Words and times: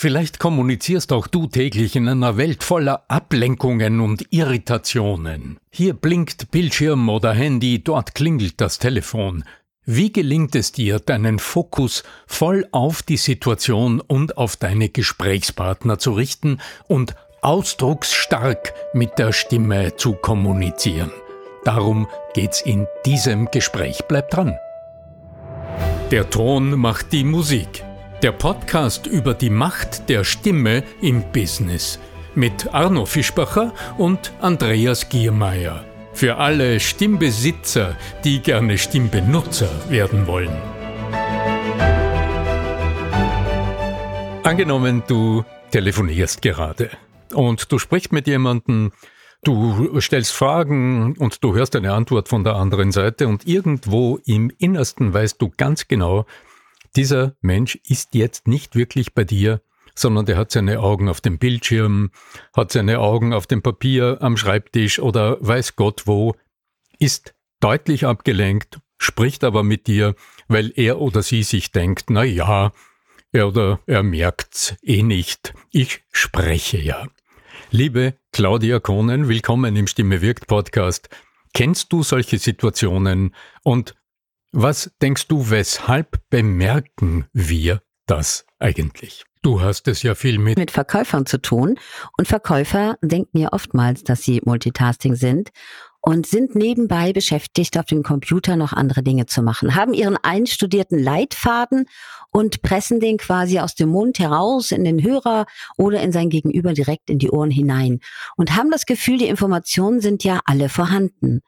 Vielleicht 0.00 0.38
kommunizierst 0.38 1.12
auch 1.12 1.26
du 1.26 1.46
täglich 1.46 1.94
in 1.94 2.08
einer 2.08 2.38
Welt 2.38 2.64
voller 2.64 3.04
Ablenkungen 3.08 4.00
und 4.00 4.24
Irritationen. 4.30 5.58
Hier 5.70 5.92
blinkt 5.92 6.50
Bildschirm 6.50 7.10
oder 7.10 7.34
Handy, 7.34 7.84
dort 7.84 8.14
klingelt 8.14 8.62
das 8.62 8.78
Telefon. 8.78 9.44
Wie 9.84 10.10
gelingt 10.10 10.54
es 10.54 10.72
dir, 10.72 11.00
deinen 11.00 11.38
Fokus 11.38 12.02
voll 12.26 12.66
auf 12.72 13.02
die 13.02 13.18
Situation 13.18 14.00
und 14.00 14.38
auf 14.38 14.56
deine 14.56 14.88
Gesprächspartner 14.88 15.98
zu 15.98 16.12
richten 16.12 16.62
und 16.88 17.14
ausdrucksstark 17.42 18.72
mit 18.94 19.18
der 19.18 19.34
Stimme 19.34 19.96
zu 19.96 20.14
kommunizieren? 20.14 21.12
Darum 21.64 22.08
geht's 22.32 22.62
in 22.62 22.86
diesem 23.04 23.50
Gespräch. 23.50 24.00
Bleib 24.08 24.30
dran. 24.30 24.56
Der 26.10 26.30
Ton 26.30 26.70
macht 26.78 27.12
die 27.12 27.24
Musik. 27.24 27.84
Der 28.22 28.32
Podcast 28.32 29.06
über 29.06 29.32
die 29.32 29.48
Macht 29.48 30.10
der 30.10 30.24
Stimme 30.24 30.84
im 31.00 31.24
Business 31.32 31.98
mit 32.34 32.68
Arno 32.74 33.06
Fischbacher 33.06 33.72
und 33.96 34.34
Andreas 34.42 35.08
Giermeier. 35.08 35.86
Für 36.12 36.36
alle 36.36 36.80
Stimmbesitzer, 36.80 37.96
die 38.22 38.40
gerne 38.40 38.76
Stimmbenutzer 38.76 39.70
werden 39.88 40.26
wollen. 40.26 40.54
Angenommen, 44.42 45.02
du 45.08 45.42
telefonierst 45.70 46.42
gerade 46.42 46.90
und 47.32 47.72
du 47.72 47.78
sprichst 47.78 48.12
mit 48.12 48.26
jemandem, 48.26 48.92
du 49.44 49.98
stellst 49.98 50.32
Fragen 50.32 51.16
und 51.16 51.42
du 51.42 51.54
hörst 51.54 51.74
eine 51.74 51.94
Antwort 51.94 52.28
von 52.28 52.44
der 52.44 52.56
anderen 52.56 52.92
Seite 52.92 53.28
und 53.28 53.46
irgendwo 53.46 54.18
im 54.26 54.52
Innersten 54.58 55.14
weißt 55.14 55.40
du 55.40 55.50
ganz 55.56 55.88
genau, 55.88 56.26
dieser 56.96 57.36
Mensch 57.40 57.78
ist 57.86 58.14
jetzt 58.14 58.48
nicht 58.48 58.74
wirklich 58.74 59.14
bei 59.14 59.24
dir, 59.24 59.60
sondern 59.94 60.26
der 60.26 60.36
hat 60.36 60.50
seine 60.50 60.80
Augen 60.80 61.08
auf 61.08 61.20
dem 61.20 61.38
Bildschirm, 61.38 62.10
hat 62.54 62.72
seine 62.72 63.00
Augen 63.00 63.32
auf 63.32 63.46
dem 63.46 63.62
Papier 63.62 64.18
am 64.20 64.36
Schreibtisch 64.36 64.98
oder 64.98 65.36
weiß 65.40 65.76
Gott 65.76 66.06
wo, 66.06 66.34
ist 66.98 67.34
deutlich 67.60 68.06
abgelenkt, 68.06 68.80
spricht 68.98 69.44
aber 69.44 69.62
mit 69.62 69.86
dir, 69.86 70.14
weil 70.48 70.72
er 70.74 71.00
oder 71.00 71.22
sie 71.22 71.42
sich 71.42 71.72
denkt, 71.72 72.10
na 72.10 72.24
ja, 72.24 72.72
er 73.32 73.48
oder 73.48 73.80
er 73.86 74.02
merkt's 74.02 74.74
eh 74.82 75.02
nicht, 75.02 75.54
ich 75.70 76.02
spreche 76.10 76.78
ja. 76.78 77.06
Liebe 77.70 78.14
Claudia 78.32 78.80
Kohnen, 78.80 79.28
willkommen 79.28 79.76
im 79.76 79.86
Stimme 79.86 80.22
wirkt 80.22 80.48
Podcast. 80.48 81.08
Kennst 81.52 81.92
du 81.92 82.02
solche 82.02 82.38
Situationen 82.38 83.34
und 83.62 83.94
was 84.52 84.90
denkst 85.00 85.28
du, 85.28 85.50
weshalb 85.50 86.18
bemerken 86.30 87.26
wir 87.32 87.82
das 88.06 88.46
eigentlich? 88.58 89.24
Du 89.42 89.62
hast 89.62 89.88
es 89.88 90.02
ja 90.02 90.14
viel 90.14 90.38
mit, 90.38 90.58
mit 90.58 90.70
Verkäufern 90.70 91.24
zu 91.24 91.40
tun 91.40 91.78
und 92.18 92.28
Verkäufer 92.28 92.98
denken 93.00 93.38
ja 93.38 93.52
oftmals, 93.52 94.04
dass 94.04 94.22
sie 94.22 94.42
Multitasking 94.44 95.14
sind 95.14 95.50
und 96.02 96.26
sind 96.26 96.54
nebenbei 96.54 97.12
beschäftigt, 97.12 97.78
auf 97.78 97.86
dem 97.86 98.02
Computer 98.02 98.56
noch 98.56 98.74
andere 98.74 99.02
Dinge 99.02 99.26
zu 99.26 99.42
machen, 99.42 99.74
haben 99.74 99.94
ihren 99.94 100.18
einstudierten 100.18 100.98
Leitfaden 100.98 101.86
und 102.30 102.60
pressen 102.60 103.00
den 103.00 103.16
quasi 103.16 103.60
aus 103.60 103.74
dem 103.74 103.90
Mund 103.90 104.18
heraus 104.18 104.72
in 104.72 104.84
den 104.84 105.02
Hörer 105.02 105.46
oder 105.78 106.02
in 106.02 106.12
sein 106.12 106.28
Gegenüber 106.28 106.74
direkt 106.74 107.08
in 107.08 107.18
die 107.18 107.30
Ohren 107.30 107.50
hinein 107.50 108.00
und 108.36 108.56
haben 108.56 108.70
das 108.70 108.84
Gefühl, 108.84 109.18
die 109.18 109.28
Informationen 109.28 110.00
sind 110.00 110.22
ja 110.22 110.40
alle 110.44 110.68
vorhanden. 110.68 111.40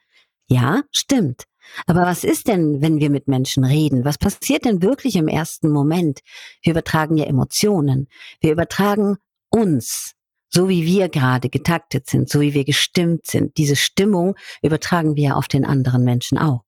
Ja, 0.47 0.81
stimmt. 0.91 1.43
Aber 1.85 2.01
was 2.01 2.23
ist 2.23 2.47
denn, 2.47 2.81
wenn 2.81 2.99
wir 2.99 3.09
mit 3.09 3.27
Menschen 3.27 3.63
reden? 3.63 4.05
Was 4.05 4.17
passiert 4.17 4.65
denn 4.65 4.81
wirklich 4.81 5.15
im 5.15 5.27
ersten 5.27 5.69
Moment? 5.69 6.19
Wir 6.61 6.71
übertragen 6.71 7.17
ja 7.17 7.25
Emotionen. 7.25 8.07
Wir 8.41 8.51
übertragen 8.51 9.17
uns, 9.49 10.13
so 10.49 10.69
wie 10.69 10.85
wir 10.85 11.09
gerade 11.09 11.49
getaktet 11.49 12.07
sind, 12.07 12.29
so 12.29 12.41
wie 12.41 12.53
wir 12.53 12.63
gestimmt 12.63 13.25
sind. 13.25 13.57
Diese 13.57 13.75
Stimmung 13.75 14.35
übertragen 14.61 15.15
wir 15.15 15.37
auf 15.37 15.47
den 15.47 15.65
anderen 15.65 16.03
Menschen 16.03 16.37
auch. 16.37 16.63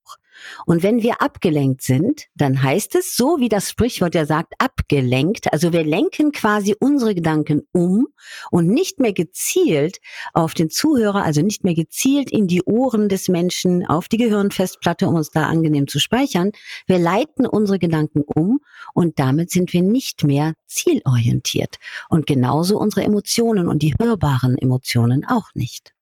Und 0.66 0.84
wenn 0.84 1.02
wir 1.02 1.22
abgelenkt 1.22 1.82
sind, 1.82 2.26
dann 2.36 2.62
heißt 2.62 2.96
es, 2.96 3.16
so 3.16 3.40
wie 3.40 3.50
das 3.50 3.70
Sprichwort 3.70 4.16
ja 4.16 4.26
sagt, 4.26 4.54
abgelenkt. 4.58 5.52
Also 5.54 5.74
wir 5.74 5.84
lenken 5.84 6.32
quasi 6.32 6.76
unsere 6.80 7.16
Gedanken 7.16 7.68
um 7.72 8.08
und 8.52 8.68
nicht 8.68 9.00
mehr 9.00 9.14
gezielt 9.14 10.00
auf 10.34 10.54
den 10.54 10.70
Zuhörer, 10.70 11.24
also 11.24 11.42
nicht 11.42 11.64
mehr 11.64 11.76
gezielt 11.76 12.32
in 12.32 12.48
die 12.48 12.64
Ohren 12.64 13.10
des 13.10 13.28
Menschen, 13.28 13.86
auf 13.86 14.08
die 14.08 14.18
Gehirnfestplatte, 14.18 15.08
um 15.08 15.16
uns 15.16 15.32
da 15.32 15.48
angenehm 15.48 15.88
zu 15.88 16.00
speichern. 16.00 16.52
Wir 16.88 17.00
leiten 17.00 17.46
unsere 17.46 17.80
Gedanken 17.80 18.22
um 18.22 18.60
und 18.94 19.20
damit 19.20 19.52
sind 19.52 19.74
wir 19.74 19.82
nicht 19.82 20.24
mehr 20.24 20.54
zielorientiert. 20.68 21.78
Und 22.10 22.28
genauso 22.28 22.80
unsere 22.80 23.04
Emotionen 23.04 23.68
und 23.68 23.82
die 23.82 23.96
hörbaren 24.00 24.58
Emotionen 24.58 25.26
auch 25.26 25.50
nicht. 25.54 25.95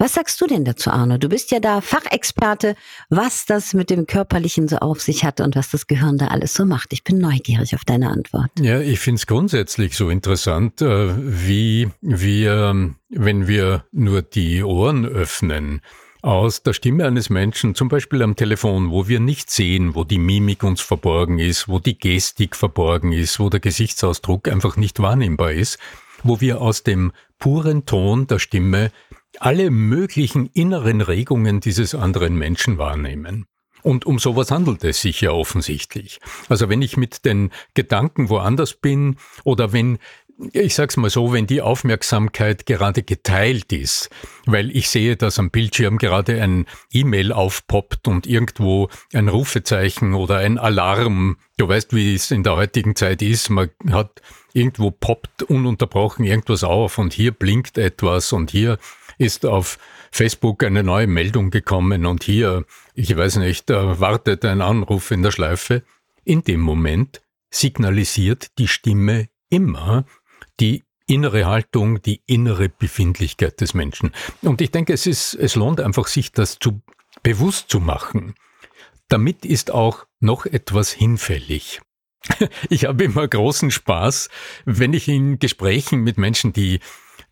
Was 0.00 0.14
sagst 0.14 0.40
du 0.40 0.46
denn 0.46 0.64
dazu, 0.64 0.90
Arno? 0.90 1.18
Du 1.18 1.28
bist 1.28 1.50
ja 1.50 1.60
da 1.60 1.82
Fachexperte, 1.82 2.74
was 3.10 3.44
das 3.44 3.74
mit 3.74 3.90
dem 3.90 4.06
Körperlichen 4.06 4.66
so 4.66 4.76
auf 4.78 5.02
sich 5.02 5.26
hat 5.26 5.42
und 5.42 5.56
was 5.56 5.68
das 5.68 5.88
Gehirn 5.88 6.16
da 6.16 6.28
alles 6.28 6.54
so 6.54 6.64
macht. 6.64 6.94
Ich 6.94 7.04
bin 7.04 7.18
neugierig 7.18 7.74
auf 7.74 7.84
deine 7.84 8.08
Antwort. 8.08 8.50
Ja, 8.58 8.80
ich 8.80 8.98
finde 8.98 9.18
es 9.18 9.26
grundsätzlich 9.26 9.98
so 9.98 10.08
interessant, 10.08 10.80
äh, 10.80 11.12
wie 11.18 11.90
wir, 12.00 12.94
wenn 13.10 13.46
wir 13.46 13.84
nur 13.92 14.22
die 14.22 14.62
Ohren 14.62 15.04
öffnen, 15.04 15.82
aus 16.22 16.62
der 16.62 16.72
Stimme 16.72 17.04
eines 17.04 17.28
Menschen, 17.28 17.74
zum 17.74 17.88
Beispiel 17.88 18.22
am 18.22 18.36
Telefon, 18.36 18.90
wo 18.90 19.06
wir 19.06 19.20
nicht 19.20 19.50
sehen, 19.50 19.94
wo 19.94 20.04
die 20.04 20.18
Mimik 20.18 20.62
uns 20.62 20.80
verborgen 20.80 21.38
ist, 21.38 21.68
wo 21.68 21.78
die 21.78 21.98
Gestik 21.98 22.56
verborgen 22.56 23.12
ist, 23.12 23.38
wo 23.38 23.50
der 23.50 23.60
Gesichtsausdruck 23.60 24.48
einfach 24.48 24.78
nicht 24.78 25.00
wahrnehmbar 25.00 25.52
ist, 25.52 25.78
wo 26.22 26.40
wir 26.40 26.62
aus 26.62 26.84
dem 26.84 27.12
puren 27.38 27.84
Ton 27.84 28.26
der 28.26 28.38
Stimme 28.38 28.92
alle 29.38 29.70
möglichen 29.70 30.46
inneren 30.46 31.00
Regungen 31.00 31.60
dieses 31.60 31.94
anderen 31.94 32.36
Menschen 32.36 32.78
wahrnehmen. 32.78 33.46
Und 33.82 34.04
um 34.04 34.18
sowas 34.18 34.50
handelt 34.50 34.84
es 34.84 35.00
sich 35.00 35.22
ja 35.22 35.30
offensichtlich. 35.30 36.20
Also 36.48 36.68
wenn 36.68 36.82
ich 36.82 36.96
mit 36.96 37.24
den 37.24 37.50
Gedanken 37.74 38.28
woanders 38.28 38.74
bin 38.74 39.16
oder 39.44 39.72
wenn 39.72 39.98
ich 40.52 40.74
sag's 40.74 40.96
mal 40.96 41.10
so, 41.10 41.32
wenn 41.32 41.46
die 41.46 41.60
Aufmerksamkeit 41.60 42.66
gerade 42.66 43.02
geteilt 43.02 43.72
ist, 43.72 44.10
weil 44.46 44.74
ich 44.74 44.88
sehe, 44.88 45.16
dass 45.16 45.38
am 45.38 45.50
Bildschirm 45.50 45.98
gerade 45.98 46.42
ein 46.42 46.66
E-Mail 46.90 47.32
aufpoppt 47.32 48.08
und 48.08 48.26
irgendwo 48.26 48.88
ein 49.12 49.28
Rufezeichen 49.28 50.14
oder 50.14 50.38
ein 50.38 50.58
Alarm, 50.58 51.36
du 51.58 51.68
weißt, 51.68 51.94
wie 51.94 52.14
es 52.14 52.30
in 52.30 52.42
der 52.42 52.56
heutigen 52.56 52.96
Zeit 52.96 53.22
ist, 53.22 53.50
man 53.50 53.70
hat 53.90 54.22
irgendwo 54.52 54.90
poppt 54.90 55.42
ununterbrochen 55.44 56.24
irgendwas 56.24 56.64
auf 56.64 56.98
und 56.98 57.12
hier 57.12 57.32
blinkt 57.32 57.78
etwas 57.78 58.32
und 58.32 58.50
hier 58.50 58.78
ist 59.20 59.44
auf 59.44 59.78
Facebook 60.10 60.64
eine 60.64 60.82
neue 60.82 61.06
Meldung 61.06 61.50
gekommen 61.50 62.06
und 62.06 62.24
hier, 62.24 62.64
ich 62.94 63.14
weiß 63.14 63.36
nicht, 63.36 63.68
wartet 63.68 64.44
ein 64.44 64.62
Anruf 64.62 65.10
in 65.10 65.22
der 65.22 65.30
Schleife. 65.30 65.82
In 66.24 66.42
dem 66.42 66.60
Moment 66.60 67.20
signalisiert 67.50 68.58
die 68.58 68.68
Stimme 68.68 69.28
immer 69.50 70.06
die 70.58 70.84
innere 71.06 71.46
Haltung, 71.46 72.00
die 72.00 72.22
innere 72.26 72.70
Befindlichkeit 72.70 73.60
des 73.60 73.74
Menschen. 73.74 74.12
Und 74.42 74.60
ich 74.60 74.70
denke, 74.70 74.94
es 74.94 75.06
ist, 75.06 75.34
es 75.34 75.54
lohnt 75.54 75.80
einfach, 75.80 76.06
sich 76.06 76.32
das 76.32 76.58
zu 76.58 76.80
bewusst 77.22 77.68
zu 77.68 77.80
machen. 77.80 78.34
Damit 79.08 79.44
ist 79.44 79.70
auch 79.70 80.06
noch 80.20 80.46
etwas 80.46 80.92
hinfällig. 80.92 81.80
Ich 82.68 82.84
habe 82.84 83.04
immer 83.04 83.26
großen 83.26 83.70
Spaß, 83.70 84.28
wenn 84.64 84.92
ich 84.92 85.08
in 85.08 85.38
Gesprächen 85.38 86.00
mit 86.00 86.16
Menschen, 86.16 86.52
die 86.52 86.80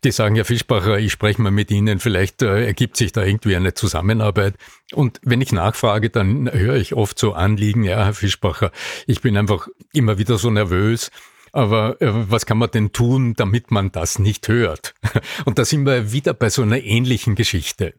die 0.03 0.11
sagen, 0.11 0.35
ja 0.35 0.43
Fischbacher, 0.43 0.97
ich 0.99 1.11
spreche 1.11 1.41
mal 1.41 1.51
mit 1.51 1.71
Ihnen, 1.71 1.99
vielleicht 1.99 2.41
äh, 2.41 2.65
ergibt 2.65 2.97
sich 2.97 3.11
da 3.11 3.23
irgendwie 3.23 3.55
eine 3.55 3.73
Zusammenarbeit. 3.73 4.55
Und 4.93 5.19
wenn 5.23 5.41
ich 5.41 5.51
nachfrage, 5.51 6.09
dann 6.09 6.51
höre 6.51 6.75
ich 6.75 6.93
oft 6.93 7.19
so 7.19 7.33
Anliegen, 7.33 7.83
ja, 7.83 8.05
Herr 8.05 8.13
Fischbacher, 8.13 8.71
ich 9.07 9.21
bin 9.21 9.37
einfach 9.37 9.67
immer 9.93 10.17
wieder 10.17 10.37
so 10.37 10.49
nervös. 10.49 11.11
Aber 11.51 11.99
äh, 12.01 12.09
was 12.11 12.45
kann 12.45 12.59
man 12.59 12.71
denn 12.71 12.91
tun, 12.91 13.33
damit 13.33 13.71
man 13.71 13.91
das 13.91 14.19
nicht 14.19 14.47
hört? 14.47 14.93
Und 15.45 15.59
da 15.59 15.65
sind 15.65 15.85
wir 15.85 16.11
wieder 16.11 16.33
bei 16.33 16.49
so 16.49 16.61
einer 16.61 16.81
ähnlichen 16.81 17.35
Geschichte. 17.35 17.95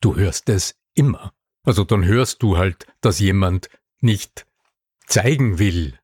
Du 0.00 0.16
hörst 0.16 0.48
es 0.48 0.76
immer. 0.94 1.32
Also 1.64 1.84
dann 1.84 2.04
hörst 2.04 2.42
du 2.42 2.56
halt, 2.56 2.86
dass 3.00 3.18
jemand 3.18 3.68
nicht 4.00 4.46
zeigen 5.06 5.58
will, 5.58 5.98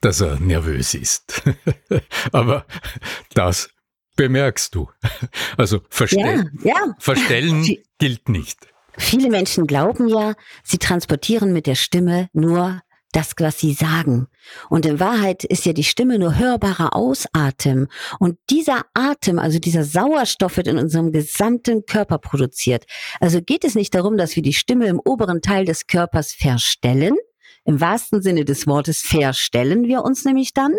dass 0.00 0.20
er 0.20 0.38
nervös 0.38 0.94
ist. 0.94 1.42
Aber 2.32 2.66
das 3.34 3.70
bemerkst 4.16 4.74
du. 4.74 4.88
Also 5.56 5.80
verstell 5.88 6.50
ja, 6.62 6.70
ja. 6.70 6.94
verstellen 6.98 7.64
gilt 7.98 8.28
nicht. 8.28 8.66
Viele 8.96 9.28
Menschen 9.28 9.66
glauben 9.66 10.08
ja, 10.08 10.34
sie 10.62 10.78
transportieren 10.78 11.52
mit 11.52 11.66
der 11.66 11.74
Stimme 11.74 12.28
nur 12.32 12.80
das, 13.14 13.32
was 13.38 13.60
sie 13.60 13.72
sagen. 13.72 14.26
Und 14.68 14.86
in 14.86 14.98
Wahrheit 14.98 15.44
ist 15.44 15.64
ja 15.64 15.72
die 15.72 15.84
Stimme 15.84 16.18
nur 16.18 16.36
hörbarer 16.36 16.96
Ausatem. 16.96 17.86
Und 18.18 18.38
dieser 18.50 18.82
Atem, 18.92 19.38
also 19.38 19.58
dieser 19.58 19.84
Sauerstoff 19.84 20.56
wird 20.56 20.66
in 20.66 20.78
unserem 20.78 21.12
gesamten 21.12 21.86
Körper 21.86 22.18
produziert. 22.18 22.84
Also 23.20 23.40
geht 23.40 23.64
es 23.64 23.76
nicht 23.76 23.94
darum, 23.94 24.16
dass 24.16 24.34
wir 24.34 24.42
die 24.42 24.52
Stimme 24.52 24.86
im 24.86 25.00
oberen 25.04 25.42
Teil 25.42 25.64
des 25.64 25.86
Körpers 25.86 26.32
verstellen, 26.32 27.14
im 27.64 27.80
wahrsten 27.80 28.20
Sinne 28.20 28.44
des 28.44 28.66
Wortes 28.66 29.00
verstellen 29.00 29.84
wir 29.84 30.02
uns 30.02 30.24
nämlich 30.24 30.52
dann, 30.52 30.74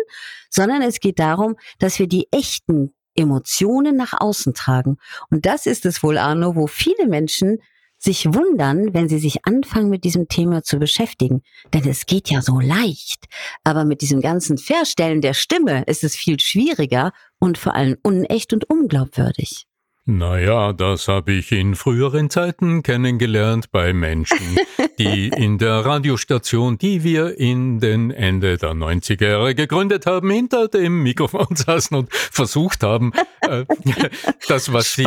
sondern 0.50 0.82
es 0.82 1.00
geht 1.00 1.18
darum, 1.18 1.56
dass 1.78 1.98
wir 1.98 2.06
die 2.06 2.28
echten 2.30 2.94
Emotionen 3.16 3.96
nach 3.96 4.12
außen 4.18 4.54
tragen. 4.54 4.98
Und 5.30 5.46
das 5.46 5.66
ist 5.66 5.86
es 5.86 6.02
wohl, 6.02 6.18
Arno, 6.18 6.56
wo 6.56 6.66
viele 6.66 7.06
Menschen 7.06 7.58
sich 7.98 8.26
wundern, 8.26 8.92
wenn 8.94 9.08
sie 9.08 9.18
sich 9.18 9.46
anfangen, 9.46 9.88
mit 9.88 10.04
diesem 10.04 10.28
Thema 10.28 10.62
zu 10.62 10.78
beschäftigen. 10.78 11.42
Denn 11.72 11.88
es 11.88 12.06
geht 12.06 12.30
ja 12.30 12.42
so 12.42 12.60
leicht. 12.60 13.24
Aber 13.64 13.84
mit 13.84 14.02
diesem 14.02 14.20
ganzen 14.20 14.58
Verstellen 14.58 15.20
der 15.20 15.34
Stimme 15.34 15.82
ist 15.84 16.04
es 16.04 16.14
viel 16.14 16.38
schwieriger 16.38 17.12
und 17.38 17.58
vor 17.58 17.74
allem 17.74 17.96
unecht 18.02 18.52
und 18.52 18.68
unglaubwürdig. 18.68 19.65
Naja, 20.08 20.72
das 20.72 21.08
habe 21.08 21.32
ich 21.32 21.50
in 21.50 21.74
früheren 21.74 22.30
Zeiten 22.30 22.84
kennengelernt 22.84 23.72
bei 23.72 23.92
Menschen, 23.92 24.56
die 25.00 25.26
in 25.30 25.58
der 25.58 25.84
Radiostation, 25.84 26.78
die 26.78 27.02
wir 27.02 27.40
in 27.40 27.80
den 27.80 28.12
Ende 28.12 28.56
der 28.56 28.70
90er 28.70 29.28
Jahre 29.28 29.56
gegründet 29.56 30.06
haben, 30.06 30.30
hinter 30.30 30.68
dem 30.68 31.02
Mikrofon 31.02 31.48
saßen 31.56 31.96
und 31.96 32.14
versucht 32.14 32.84
haben, 32.84 33.12
äh, 33.40 33.64
das, 34.48 34.72
was 34.72 34.94
sie, 34.94 35.02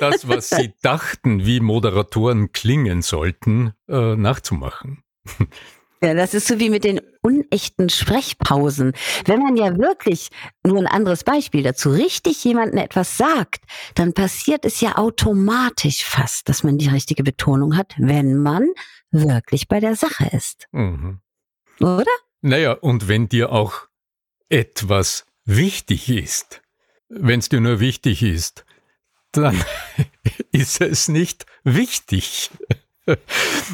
das, 0.00 0.26
was 0.26 0.50
sie 0.50 0.72
dachten, 0.82 1.46
wie 1.46 1.60
Moderatoren 1.60 2.50
klingen 2.50 3.02
sollten, 3.02 3.74
äh, 3.88 4.16
nachzumachen. 4.16 5.04
Ja, 6.02 6.14
das 6.14 6.34
ist 6.34 6.48
so 6.48 6.58
wie 6.58 6.70
mit 6.70 6.82
den 6.82 7.00
unechten 7.26 7.88
Sprechpausen. 7.88 8.92
Wenn 9.24 9.40
man 9.40 9.56
ja 9.56 9.76
wirklich, 9.76 10.30
nur 10.64 10.78
ein 10.78 10.86
anderes 10.86 11.24
Beispiel 11.24 11.62
dazu, 11.62 11.90
richtig 11.90 12.44
jemandem 12.44 12.78
etwas 12.78 13.16
sagt, 13.16 13.64
dann 13.94 14.12
passiert 14.12 14.64
es 14.64 14.80
ja 14.80 14.96
automatisch 14.96 16.04
fast, 16.04 16.48
dass 16.48 16.62
man 16.62 16.78
die 16.78 16.88
richtige 16.88 17.24
Betonung 17.24 17.76
hat, 17.76 17.94
wenn 17.98 18.36
man 18.36 18.68
wirklich 19.10 19.66
bei 19.68 19.80
der 19.80 19.96
Sache 19.96 20.28
ist. 20.32 20.68
Mhm. 20.72 21.20
Oder? 21.80 22.04
Naja, 22.42 22.72
und 22.72 23.08
wenn 23.08 23.28
dir 23.28 23.50
auch 23.50 23.88
etwas 24.48 25.26
wichtig 25.44 26.08
ist, 26.08 26.62
wenn 27.08 27.40
es 27.40 27.48
dir 27.48 27.60
nur 27.60 27.80
wichtig 27.80 28.22
ist, 28.22 28.64
dann 29.32 29.62
ist 30.52 30.80
es 30.80 31.08
nicht 31.08 31.46
wichtig. 31.64 32.50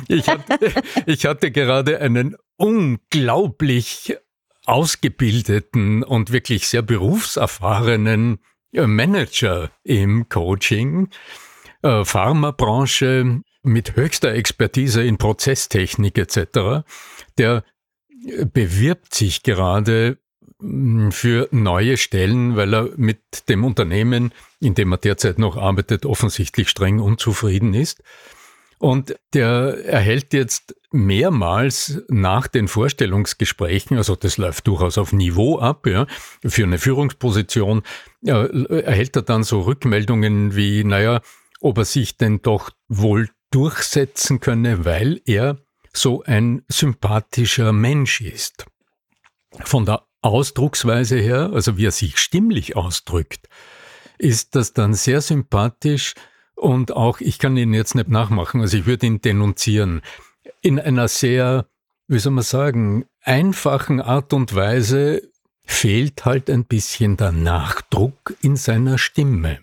Ich 0.09 0.29
hatte, 0.29 0.59
ich 1.07 1.25
hatte 1.25 1.51
gerade 1.51 2.01
einen 2.01 2.37
unglaublich 2.63 4.17
ausgebildeten 4.67 6.05
und 6.05 6.31
wirklich 6.31 6.69
sehr 6.69 6.83
berufserfahrenen 6.83 8.39
äh, 8.73 8.87
Manager 8.87 9.73
im 9.83 10.29
Coaching, 10.29 11.09
äh, 11.83 12.05
Pharmabranche 12.05 13.43
mit 13.65 13.97
höchster 13.97 14.33
Expertise 14.33 15.03
in 15.03 15.19
Prozesstechnik 15.19 16.17
etc., 16.17 16.85
der 17.37 17.65
bewirbt 18.53 19.13
sich 19.13 19.43
gerade 19.43 20.19
hm, 20.61 21.11
für 21.11 21.49
neue 21.51 21.97
Stellen, 21.97 22.55
weil 22.55 22.73
er 22.75 22.91
mit 22.97 23.49
dem 23.49 23.65
Unternehmen, 23.65 24.33
in 24.61 24.75
dem 24.75 24.93
er 24.93 24.99
derzeit 24.99 25.41
noch 25.41 25.57
arbeitet, 25.57 26.07
offensichtlich 26.07 26.69
streng 26.69 27.01
unzufrieden 27.01 27.75
ist. 27.75 28.05
Und 28.83 29.15
der 29.33 29.85
erhält 29.85 30.33
jetzt 30.33 30.75
mehrmals 30.91 32.03
nach 32.09 32.49
den 32.49 32.67
Vorstellungsgesprächen, 32.67 33.97
also 33.97 34.17
das 34.17 34.39
läuft 34.39 34.67
durchaus 34.67 34.99
auf 34.99 35.13
Niveau 35.13 35.61
ab, 35.61 35.87
ja, 35.87 36.09
für 36.45 36.65
eine 36.65 36.79
Führungsposition, 36.79 37.83
äh, 38.27 38.33
erhält 38.83 39.15
er 39.15 39.23
dann 39.23 39.45
so 39.45 39.61
Rückmeldungen 39.61 40.57
wie, 40.57 40.83
naja, 40.83 41.21
ob 41.61 41.79
er 41.79 41.85
sich 41.85 42.17
denn 42.17 42.43
doch 42.43 42.71
wohl 42.89 43.29
durchsetzen 43.53 44.41
könne, 44.41 44.85
weil 44.85 45.21
er 45.27 45.59
so 45.93 46.25
ein 46.25 46.65
sympathischer 46.67 47.73
Mensch 47.73 48.21
ist. 48.21 48.67
Von 49.61 49.87
der 49.87 50.09
Ausdrucksweise 50.23 51.19
her, 51.19 51.51
also 51.55 51.77
wie 51.77 51.87
er 51.87 51.93
sich 51.93 52.19
stimmlich 52.19 52.75
ausdrückt, 52.75 53.49
ist 54.19 54.57
das 54.57 54.73
dann 54.73 54.95
sehr 54.95 55.21
sympathisch, 55.21 56.15
und 56.57 56.93
auch, 56.93 57.21
ich 57.21 57.39
kann 57.39 57.57
ihn 57.57 57.75
jetzt 57.75 57.95
nicht 57.95 58.09
nachmachen, 58.09 58.61
also 58.61 58.77
ich 58.77 58.87
würde 58.87 59.07
ihn 59.07 59.21
denunzieren. 59.21 60.03
In 60.61 60.79
einer 60.79 61.09
sehr, 61.09 61.67
wie 62.09 62.19
soll 62.19 62.33
man 62.33 62.45
sagen, 62.45 63.07
einfachen 63.23 64.01
Art 64.01 64.33
und 64.33 64.55
Weise 64.55 65.23
fehlt 65.65 66.25
halt 66.25 66.51
ein 66.51 66.65
bisschen 66.65 67.17
der 67.17 67.33
Nachdruck 67.33 68.35
in 68.43 68.57
seiner 68.57 68.99
Stimme. 68.99 69.61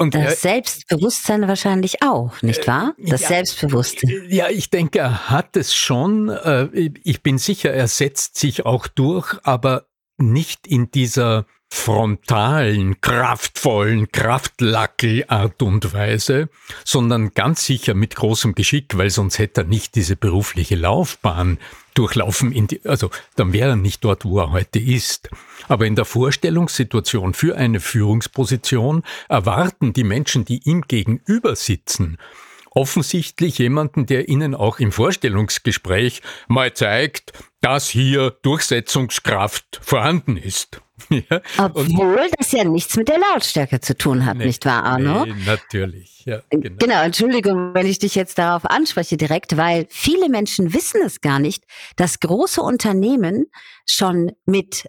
Und 0.00 0.14
das 0.14 0.22
er, 0.22 0.36
Selbstbewusstsein 0.36 1.48
wahrscheinlich 1.48 2.02
auch, 2.02 2.40
nicht 2.42 2.66
wahr? 2.68 2.94
Das 2.98 3.22
ja, 3.22 3.28
Selbstbewusstsein. 3.28 4.26
Ja, 4.28 4.48
ich 4.48 4.70
denke, 4.70 5.00
er 5.00 5.28
hat 5.28 5.56
es 5.56 5.74
schon. 5.74 6.28
Äh, 6.28 6.90
ich 7.02 7.22
bin 7.22 7.36
sicher, 7.38 7.72
er 7.72 7.88
setzt 7.88 8.38
sich 8.38 8.64
auch 8.64 8.86
durch, 8.86 9.36
aber 9.42 9.88
nicht 10.16 10.68
in 10.68 10.92
dieser 10.92 11.46
frontalen, 11.70 13.00
kraftvollen, 13.00 14.10
Kraftlackel-Art 14.10 15.62
und 15.62 15.92
Weise, 15.92 16.48
sondern 16.84 17.34
ganz 17.34 17.64
sicher 17.64 17.94
mit 17.94 18.16
großem 18.16 18.54
Geschick, 18.54 18.96
weil 18.96 19.10
sonst 19.10 19.38
hätte 19.38 19.62
er 19.62 19.66
nicht 19.66 19.94
diese 19.94 20.16
berufliche 20.16 20.76
Laufbahn 20.76 21.58
durchlaufen, 21.94 22.52
die, 22.68 22.80
also 22.84 23.10
dann 23.36 23.52
wäre 23.52 23.70
er 23.70 23.76
nicht 23.76 24.04
dort, 24.04 24.24
wo 24.24 24.38
er 24.38 24.52
heute 24.52 24.78
ist. 24.78 25.30
Aber 25.66 25.86
in 25.86 25.96
der 25.96 26.04
Vorstellungssituation 26.04 27.34
für 27.34 27.56
eine 27.56 27.80
Führungsposition 27.80 29.02
erwarten 29.28 29.92
die 29.92 30.04
Menschen, 30.04 30.44
die 30.44 30.60
ihm 30.64 30.82
gegenüber 30.82 31.56
sitzen, 31.56 32.18
offensichtlich 32.70 33.58
jemanden, 33.58 34.06
der 34.06 34.28
ihnen 34.28 34.54
auch 34.54 34.78
im 34.78 34.92
Vorstellungsgespräch 34.92 36.22
mal 36.46 36.72
zeigt, 36.72 37.32
dass 37.60 37.88
hier 37.88 38.30
Durchsetzungskraft 38.42 39.80
vorhanden 39.82 40.36
ist. 40.36 40.80
Ja, 41.10 41.40
Obwohl 41.58 42.28
das 42.38 42.52
ja 42.52 42.64
nichts 42.64 42.96
mit 42.96 43.08
der 43.08 43.18
Lautstärke 43.18 43.80
zu 43.80 43.96
tun 43.96 44.26
hat, 44.26 44.36
nee, 44.36 44.46
nicht 44.46 44.64
wahr, 44.64 44.84
Arno? 44.84 45.24
Nee, 45.24 45.34
natürlich. 45.46 46.24
Ja, 46.24 46.42
genau. 46.50 46.76
genau, 46.78 47.02
Entschuldigung, 47.02 47.74
wenn 47.74 47.86
ich 47.86 47.98
dich 47.98 48.14
jetzt 48.14 48.38
darauf 48.38 48.64
anspreche 48.64 49.16
direkt, 49.16 49.56
weil 49.56 49.86
viele 49.88 50.28
Menschen 50.28 50.74
wissen 50.74 51.00
es 51.04 51.20
gar 51.20 51.38
nicht, 51.38 51.64
dass 51.96 52.20
große 52.20 52.60
Unternehmen 52.60 53.46
schon 53.86 54.32
mit 54.44 54.86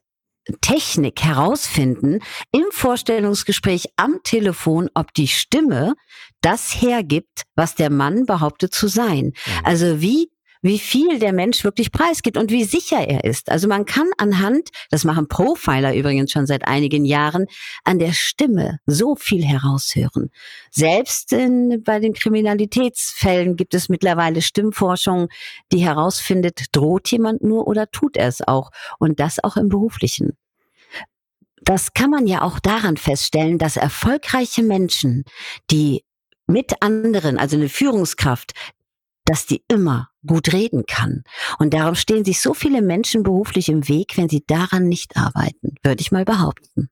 Technik 0.61 1.21
herausfinden 1.21 2.19
im 2.51 2.65
Vorstellungsgespräch 2.71 3.89
am 3.97 4.19
Telefon, 4.23 4.89
ob 4.93 5.13
die 5.13 5.27
Stimme 5.27 5.95
das 6.41 6.81
hergibt, 6.81 7.43
was 7.55 7.75
der 7.75 7.89
Mann 7.89 8.25
behauptet 8.25 8.73
zu 8.73 8.87
sein. 8.87 9.25
Mhm. 9.25 9.33
Also 9.63 10.01
wie 10.01 10.31
wie 10.61 10.79
viel 10.79 11.19
der 11.19 11.33
Mensch 11.33 11.63
wirklich 11.63 11.91
preisgibt 11.91 12.37
und 12.37 12.51
wie 12.51 12.63
sicher 12.63 13.07
er 13.07 13.23
ist. 13.23 13.49
Also 13.49 13.67
man 13.67 13.85
kann 13.85 14.09
anhand, 14.17 14.69
das 14.89 15.05
machen 15.05 15.27
Profiler 15.27 15.95
übrigens 15.95 16.31
schon 16.31 16.45
seit 16.45 16.67
einigen 16.67 17.05
Jahren, 17.05 17.45
an 17.83 17.99
der 17.99 18.11
Stimme 18.11 18.79
so 18.85 19.15
viel 19.15 19.43
heraushören. 19.43 20.31
Selbst 20.71 21.31
in, 21.31 21.83
bei 21.83 21.99
den 21.99 22.13
Kriminalitätsfällen 22.13 23.55
gibt 23.55 23.73
es 23.73 23.89
mittlerweile 23.89 24.41
Stimmforschung, 24.41 25.29
die 25.71 25.85
herausfindet, 25.85 26.65
droht 26.73 27.09
jemand 27.09 27.41
nur 27.43 27.67
oder 27.67 27.89
tut 27.89 28.17
er 28.17 28.27
es 28.27 28.45
auch. 28.45 28.71
Und 28.99 29.19
das 29.19 29.43
auch 29.43 29.55
im 29.55 29.69
beruflichen. 29.69 30.37
Das 31.61 31.93
kann 31.93 32.09
man 32.09 32.25
ja 32.27 32.41
auch 32.41 32.59
daran 32.59 32.97
feststellen, 32.97 33.57
dass 33.57 33.77
erfolgreiche 33.77 34.63
Menschen, 34.63 35.23
die 35.71 36.03
mit 36.47 36.81
anderen, 36.81 37.37
also 37.37 37.57
eine 37.57 37.69
Führungskraft, 37.69 38.53
dass 39.25 39.45
die 39.45 39.63
immer 39.67 40.08
gut 40.25 40.53
reden 40.53 40.85
kann. 40.87 41.23
Und 41.59 41.73
darum 41.73 41.95
stehen 41.95 42.25
sich 42.25 42.41
so 42.41 42.53
viele 42.53 42.81
Menschen 42.81 43.23
beruflich 43.23 43.69
im 43.69 43.87
Weg, 43.87 44.17
wenn 44.17 44.29
sie 44.29 44.43
daran 44.45 44.87
nicht 44.87 45.17
arbeiten, 45.17 45.75
würde 45.83 46.01
ich 46.01 46.11
mal 46.11 46.25
behaupten. 46.25 46.89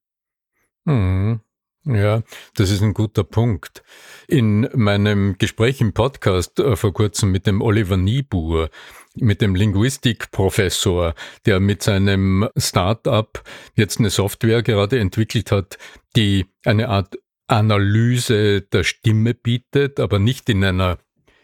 Hm. 0.86 1.42
Ja, 1.90 2.22
das 2.56 2.70
ist 2.70 2.82
ein 2.82 2.94
guter 2.94 3.24
Punkt. 3.24 3.82
In 4.28 4.68
meinem 4.74 5.38
Gespräch 5.38 5.80
im 5.80 5.94
Podcast 5.94 6.60
äh, 6.60 6.76
vor 6.76 6.94
kurzem 6.94 7.32
mit 7.32 7.48
dem 7.48 7.62
Oliver 7.62 7.96
Niebuhr, 7.96 8.70
mit 9.16 9.42
dem 9.42 9.56
Linguistikprofessor, 9.56 11.16
der 11.46 11.60
mit 11.62 11.84
seinem 11.84 12.50
Start-up 12.58 13.42
jetzt 13.76 14.00
eine 14.00 14.10
Software 14.10 14.64
gerade 14.64 15.00
entwickelt 15.00 15.52
hat, 15.52 15.78
die 16.18 16.48
eine 16.66 16.90
Art 16.90 17.16
Analyse 17.48 18.64
der 18.64 18.84
Stimme 18.84 19.34
bietet, 19.34 20.02
aber 20.02 20.20
nicht 20.20 20.50
in 20.50 20.66
einer 20.66 20.98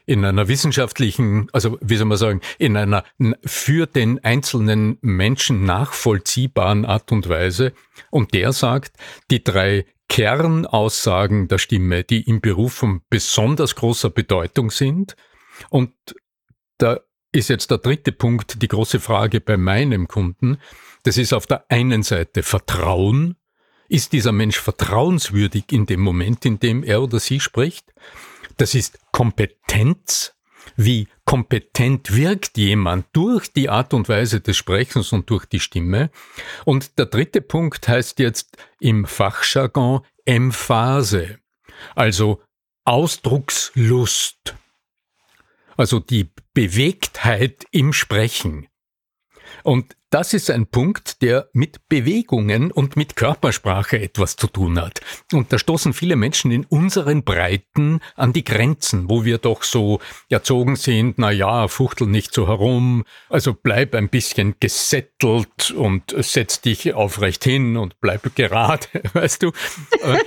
in 0.05 0.25
einer 0.25 0.47
wissenschaftlichen, 0.47 1.47
also 1.53 1.77
wie 1.81 1.95
soll 1.95 2.07
man 2.07 2.17
sagen, 2.17 2.41
in 2.57 2.75
einer 2.75 3.03
für 3.45 3.85
den 3.85 4.23
einzelnen 4.23 4.97
Menschen 5.01 5.63
nachvollziehbaren 5.63 6.85
Art 6.85 7.11
und 7.11 7.29
Weise. 7.29 7.73
Und 8.09 8.33
der 8.33 8.51
sagt, 8.51 8.97
die 9.31 9.43
drei 9.43 9.85
Kernaussagen 10.09 11.47
der 11.47 11.57
Stimme, 11.57 12.03
die 12.03 12.21
im 12.21 12.41
Beruf 12.41 12.73
von 12.73 13.01
besonders 13.09 13.75
großer 13.75 14.09
Bedeutung 14.09 14.69
sind. 14.69 15.15
Und 15.69 15.93
da 16.77 16.99
ist 17.31 17.49
jetzt 17.49 17.71
der 17.71 17.79
dritte 17.79 18.11
Punkt, 18.11 18.61
die 18.61 18.67
große 18.67 18.99
Frage 18.99 19.41
bei 19.41 19.57
meinem 19.57 20.07
Kunden. 20.07 20.57
Das 21.03 21.17
ist 21.17 21.33
auf 21.33 21.47
der 21.47 21.65
einen 21.69 22.03
Seite 22.03 22.43
Vertrauen. 22.43 23.37
Ist 23.89 24.13
dieser 24.13 24.31
Mensch 24.31 24.59
vertrauenswürdig 24.59 25.71
in 25.71 25.85
dem 25.85 26.01
Moment, 26.01 26.45
in 26.45 26.59
dem 26.59 26.83
er 26.83 27.01
oder 27.01 27.19
sie 27.19 27.39
spricht? 27.39 27.93
Das 28.57 28.75
ist 28.75 28.99
Kompetenz. 29.11 30.33
Wie 30.75 31.07
kompetent 31.25 32.15
wirkt 32.15 32.57
jemand 32.57 33.07
durch 33.13 33.51
die 33.51 33.69
Art 33.69 33.93
und 33.93 34.07
Weise 34.09 34.39
des 34.41 34.55
Sprechens 34.57 35.11
und 35.11 35.29
durch 35.29 35.45
die 35.45 35.59
Stimme. 35.59 36.09
Und 36.65 36.97
der 36.97 37.05
dritte 37.07 37.41
Punkt 37.41 37.87
heißt 37.87 38.19
jetzt 38.19 38.57
im 38.79 39.05
Fachjargon 39.05 40.01
Emphase, 40.25 41.39
also 41.95 42.41
Ausdruckslust, 42.85 44.55
also 45.75 45.99
die 45.99 46.29
Bewegtheit 46.53 47.65
im 47.71 47.93
Sprechen. 47.93 48.67
Und 49.63 49.95
das 50.13 50.35
ist 50.35 50.51
ein 50.51 50.67
Punkt, 50.67 51.23
der 51.23 51.49
mit 51.53 51.89
Bewegungen 51.89 52.71
und 52.71 52.95
mit 52.95 53.15
Körpersprache 53.15 53.99
etwas 53.99 54.35
zu 54.35 54.45
tun 54.45 54.79
hat. 54.79 55.01
Und 55.31 55.51
da 55.51 55.57
stoßen 55.57 55.91
viele 55.91 56.15
Menschen 56.15 56.51
in 56.51 56.65
unseren 56.65 57.23
Breiten 57.23 57.99
an 58.15 58.31
die 58.31 58.43
Grenzen, 58.43 59.09
wo 59.09 59.25
wir 59.25 59.39
doch 59.39 59.63
so 59.63 59.99
erzogen 60.29 60.75
sind, 60.75 61.17
na 61.17 61.31
ja, 61.31 61.67
fuchtel 61.67 62.05
nicht 62.05 62.31
so 62.31 62.47
herum, 62.47 63.05
also 63.27 63.55
bleib 63.55 63.95
ein 63.95 64.09
bisschen 64.09 64.53
gesettelt 64.59 65.71
und 65.71 66.13
setz 66.15 66.61
dich 66.61 66.93
aufrecht 66.93 67.43
hin 67.43 67.75
und 67.75 67.99
bleib 67.99 68.35
gerade, 68.35 68.85
weißt 69.13 69.41
du? 69.41 69.51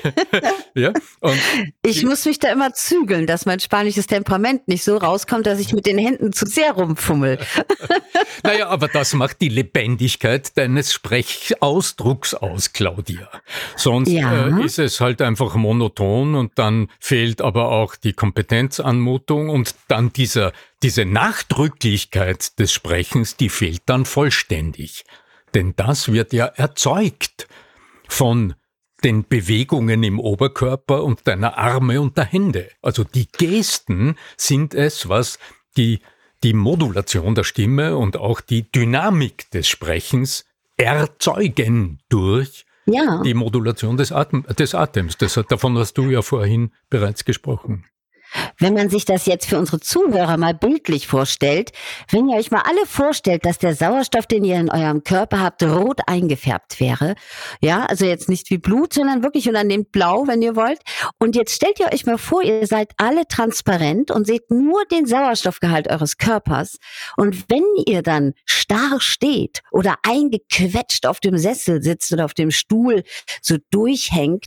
ja. 0.75 0.93
Und 1.21 1.41
ich 1.85 2.05
muss 2.05 2.25
mich 2.25 2.41
da 2.41 2.51
immer 2.51 2.73
zügeln, 2.73 3.29
dass 3.29 3.47
mein 3.47 3.61
spanisches 3.61 4.09
Temperament 4.09 4.67
nicht 4.67 4.83
so 4.83 4.97
rauskommt, 4.97 5.47
dass 5.47 5.61
ich 5.61 5.73
mit 5.73 5.87
den 5.87 5.99
Händen 5.99 6.33
zu 6.33 6.45
sehr 6.45 6.73
rumfummel. 6.73 7.39
naja, 8.43 8.67
aber 8.67 8.89
das 8.89 9.15
macht 9.15 9.41
die 9.41 9.49
Lebendigkeit 9.49 9.76
Lebendigkeit 9.77 10.57
deines 10.57 10.95
Sprechausdrucks 10.95 12.33
aus, 12.33 12.73
Claudia. 12.73 13.29
Sonst 13.77 14.09
ja. 14.09 14.49
äh, 14.49 14.65
ist 14.65 14.79
es 14.79 15.03
halt 15.03 15.21
einfach 15.21 15.55
monoton 15.55 16.35
und 16.35 16.53
dann 16.59 16.89
fehlt 16.99 17.43
aber 17.43 17.71
auch 17.71 17.95
die 17.95 18.15
Kompetenzanmutung 18.15 19.51
und 19.51 19.75
dann 19.89 20.15
dieser, 20.15 20.53
diese 20.83 21.05
Nachdrücklichkeit 21.05 22.59
des 22.59 22.73
Sprechens, 22.73 23.37
die 23.37 23.51
fehlt 23.51 23.83
dann 23.85 24.07
vollständig. 24.07 25.05
Denn 25.55 25.75
das 25.77 26.11
wird 26.11 26.33
ja 26.33 26.47
erzeugt 26.47 27.47
von 28.09 28.55
den 29.05 29.29
Bewegungen 29.29 30.03
im 30.05 30.19
Oberkörper 30.19 31.05
und 31.05 31.29
deiner 31.29 31.59
Arme 31.59 32.01
und 32.01 32.17
der 32.17 32.25
Hände. 32.25 32.71
Also 32.81 33.05
die 33.05 33.29
Gesten 33.31 34.17
sind 34.39 34.73
es, 34.73 35.11
was 35.11 35.39
die 35.77 36.01
die 36.47 36.53
Modulation 36.53 37.35
der 37.35 37.43
Stimme 37.43 37.97
und 37.97 38.17
auch 38.17 38.41
die 38.41 38.71
Dynamik 38.71 39.51
des 39.51 39.67
Sprechens 39.67 40.45
erzeugen 40.77 41.99
durch 42.09 42.67
ja. 42.85 43.21
die 43.25 43.35
Modulation 43.35 43.97
des, 43.97 44.13
Atem, 44.13 44.45
des 44.57 44.73
Atems. 44.73 45.17
Das, 45.17 45.41
davon 45.49 45.77
hast 45.77 45.95
du 45.95 46.09
ja 46.09 46.23
vorhin 46.23 46.71
bereits 46.89 47.25
gesprochen. 47.25 47.87
Wenn 48.59 48.75
man 48.75 48.91
sich 48.91 49.05
das 49.05 49.27
jetzt 49.27 49.47
für 49.47 49.59
unsere 49.59 49.81
Zuhörer 49.81 50.37
mal 50.37 50.55
bildlich 50.55 51.07
vorstellt, 51.07 51.73
wenn 52.11 52.29
ihr 52.29 52.37
euch 52.37 52.51
mal 52.51 52.63
alle 52.63 52.87
vorstellt, 52.87 53.45
dass 53.45 53.59
der 53.59 53.75
Sauerstoff, 53.75 54.27
den 54.27 54.45
ihr 54.45 54.57
in 54.57 54.71
eurem 54.71 55.05
Körper 55.05 55.41
habt, 55.41 55.63
rot 55.63 56.01
eingefärbt 56.07 56.81
wäre, 56.81 57.15
ja, 57.61 57.85
also 57.87 58.05
jetzt 58.05 58.29
nicht 58.29 58.51
wie 58.51 58.59
Blut, 58.59 58.93
sondern 58.93 59.23
wirklich 59.23 59.49
und 59.49 59.55
dann 59.55 59.67
nehmt 59.67 59.93
blau, 59.93 60.27
wenn 60.27 60.43
ihr 60.43 60.57
wollt. 60.57 60.81
Und 61.19 61.37
jetzt 61.37 61.55
stellt 61.55 61.81
ihr 61.81 61.93
euch 61.93 62.07
mal 62.07 62.19
vor, 62.19 62.43
ihr 62.43 62.67
seid 62.67 62.93
alle 62.97 63.27
transparent 63.27 64.11
und 64.11 64.27
seht 64.27 64.51
nur 64.51 64.85
den 64.87 65.07
Sauerstoffgehalt 65.07 65.89
eures 65.89 66.17
Körpers. 66.17 66.79
Und 67.17 67.45
wenn 67.49 67.65
ihr 67.87 68.03
dann 68.03 68.35
starr 68.45 69.01
steht 69.01 69.63
oder 69.71 69.97
eingequetscht 70.03 71.07
auf 71.07 71.21
dem 71.21 71.39
Sessel 71.39 71.83
sitzt 71.83 72.13
oder 72.13 72.25
auf 72.25 72.35
dem 72.35 72.51
Stuhl 72.51 73.03
so 73.43 73.57
durchhängt 73.71 74.47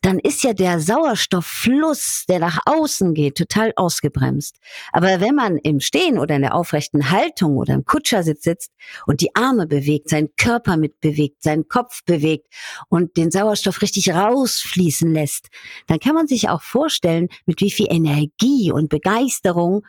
dann 0.00 0.20
ist 0.20 0.44
ja 0.44 0.52
der 0.52 0.78
Sauerstofffluss, 0.80 2.24
der 2.28 2.38
nach 2.38 2.60
außen 2.66 3.14
geht, 3.14 3.36
total 3.36 3.72
ausgebremst. 3.74 4.56
Aber 4.92 5.20
wenn 5.20 5.34
man 5.34 5.56
im 5.56 5.80
Stehen 5.80 6.18
oder 6.18 6.36
in 6.36 6.42
der 6.42 6.54
aufrechten 6.54 7.10
Haltung 7.10 7.56
oder 7.56 7.74
im 7.74 7.84
Kutschersitz 7.84 8.44
sitzt 8.44 8.72
und 9.06 9.20
die 9.20 9.34
Arme 9.34 9.66
bewegt, 9.66 10.08
seinen 10.08 10.28
Körper 10.36 10.76
mitbewegt, 10.76 11.42
seinen 11.42 11.66
Kopf 11.68 12.04
bewegt 12.04 12.46
und 12.88 13.16
den 13.16 13.32
Sauerstoff 13.32 13.82
richtig 13.82 14.10
rausfließen 14.10 15.12
lässt, 15.12 15.48
dann 15.88 15.98
kann 15.98 16.14
man 16.14 16.28
sich 16.28 16.48
auch 16.48 16.62
vorstellen, 16.62 17.28
mit 17.46 17.60
wie 17.60 17.70
viel 17.70 17.88
Energie 17.90 18.70
und 18.70 18.88
Begeisterung 18.90 19.84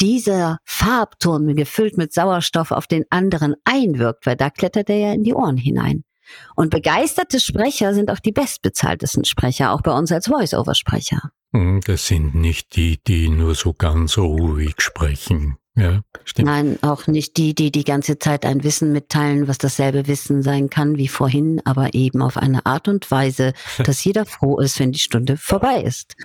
dieser 0.00 0.58
Farbturm 0.64 1.54
gefüllt 1.54 1.96
mit 1.96 2.12
Sauerstoff 2.12 2.70
auf 2.70 2.86
den 2.86 3.04
anderen 3.10 3.54
einwirkt, 3.64 4.26
weil 4.26 4.36
da 4.36 4.50
klettert 4.50 4.90
er 4.90 4.96
ja 4.96 5.12
in 5.12 5.24
die 5.24 5.34
Ohren 5.34 5.56
hinein. 5.56 6.04
Und 6.54 6.70
begeisterte 6.70 7.40
Sprecher 7.40 7.94
sind 7.94 8.10
auch 8.10 8.18
die 8.18 8.32
bestbezahltesten 8.32 9.24
Sprecher, 9.24 9.72
auch 9.72 9.82
bei 9.82 9.92
uns 9.92 10.12
als 10.12 10.28
Voice-Over-Sprecher. 10.28 11.30
Hm, 11.52 11.80
das 11.84 12.06
sind 12.06 12.34
nicht 12.34 12.76
die, 12.76 12.98
die 13.06 13.28
nur 13.28 13.54
so 13.54 13.72
ganz 13.72 14.18
ruhig 14.18 14.74
sprechen. 14.78 15.56
Ja, 15.76 16.02
stimmt. 16.24 16.46
Nein, 16.46 16.78
auch 16.82 17.08
nicht 17.08 17.36
die, 17.36 17.52
die 17.54 17.72
die 17.72 17.82
ganze 17.82 18.18
Zeit 18.18 18.46
ein 18.46 18.62
Wissen 18.62 18.92
mitteilen, 18.92 19.48
was 19.48 19.58
dasselbe 19.58 20.06
Wissen 20.06 20.42
sein 20.42 20.70
kann 20.70 20.96
wie 20.98 21.08
vorhin, 21.08 21.60
aber 21.64 21.94
eben 21.94 22.22
auf 22.22 22.36
eine 22.36 22.64
Art 22.64 22.86
und 22.86 23.10
Weise, 23.10 23.54
dass 23.84 24.04
jeder 24.04 24.24
froh 24.24 24.58
ist, 24.60 24.78
wenn 24.78 24.92
die 24.92 25.00
Stunde 25.00 25.36
vorbei 25.36 25.82
ist. 25.82 26.14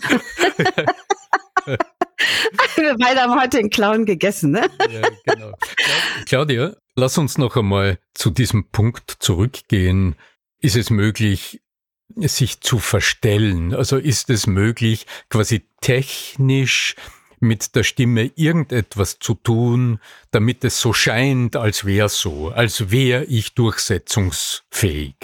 Wir 2.76 2.96
beide 2.98 3.22
haben 3.22 3.40
heute 3.40 3.58
den 3.58 3.70
Clown 3.70 4.06
gegessen, 4.06 4.52
ne? 4.52 4.70
Ja, 4.90 5.02
genau. 5.26 5.54
Claudia, 6.26 6.76
lass 7.00 7.18
uns 7.18 7.38
noch 7.38 7.56
einmal 7.56 7.98
zu 8.14 8.30
diesem 8.30 8.70
Punkt 8.70 9.18
zurückgehen. 9.20 10.16
Ist 10.60 10.76
es 10.76 10.90
möglich, 10.90 11.62
sich 12.16 12.62
zu 12.62 12.80
verstellen? 12.80 13.74
Also 13.74 13.98
ist 13.98 14.30
es 14.30 14.46
möglich, 14.48 15.08
quasi 15.30 15.64
technisch 15.82 16.96
mit 17.40 17.76
der 17.76 17.84
Stimme 17.84 18.32
irgendetwas 18.36 19.20
zu 19.20 19.34
tun, 19.34 20.00
damit 20.32 20.66
es 20.66 20.82
so 20.82 20.92
scheint, 20.92 21.56
als 21.56 21.86
wäre 21.86 22.10
so, 22.10 22.50
als 22.50 22.92
wäre 22.92 23.24
ich 23.24 23.54
durchsetzungsfähig, 23.54 25.16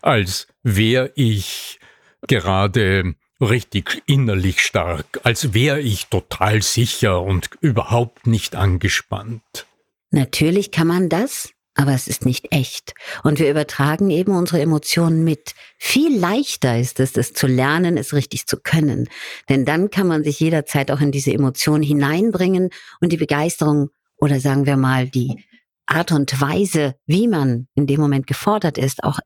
als 0.00 0.48
wäre 0.62 1.12
ich 1.14 1.78
gerade 2.26 3.14
richtig 3.40 4.02
innerlich 4.06 4.60
stark, 4.62 5.20
als 5.24 5.52
wäre 5.52 5.80
ich 5.80 6.06
total 6.06 6.62
sicher 6.62 7.20
und 7.20 7.50
überhaupt 7.60 8.26
nicht 8.26 8.56
angespannt. 8.56 9.66
Natürlich 10.10 10.70
kann 10.70 10.86
man 10.86 11.08
das, 11.08 11.50
aber 11.74 11.92
es 11.92 12.08
ist 12.08 12.26
nicht 12.26 12.48
echt. 12.50 12.94
Und 13.22 13.38
wir 13.38 13.50
übertragen 13.50 14.10
eben 14.10 14.36
unsere 14.36 14.60
Emotionen 14.60 15.24
mit. 15.24 15.54
Viel 15.78 16.18
leichter 16.18 16.78
ist 16.78 17.00
es, 17.00 17.16
es 17.16 17.32
zu 17.32 17.46
lernen, 17.46 17.96
es 17.96 18.12
richtig 18.12 18.46
zu 18.46 18.58
können. 18.58 19.08
Denn 19.48 19.64
dann 19.64 19.90
kann 19.90 20.06
man 20.06 20.24
sich 20.24 20.40
jederzeit 20.40 20.90
auch 20.90 21.00
in 21.00 21.12
diese 21.12 21.32
Emotionen 21.32 21.82
hineinbringen 21.82 22.70
und 23.00 23.12
die 23.12 23.16
Begeisterung 23.16 23.90
oder 24.16 24.40
sagen 24.40 24.66
wir 24.66 24.76
mal 24.76 25.08
die 25.08 25.44
Art 25.86 26.12
und 26.12 26.40
Weise, 26.40 26.94
wie 27.06 27.26
man 27.26 27.66
in 27.74 27.86
dem 27.86 28.00
Moment 28.00 28.26
gefordert 28.26 28.78
ist, 28.78 29.02
auch 29.02 29.18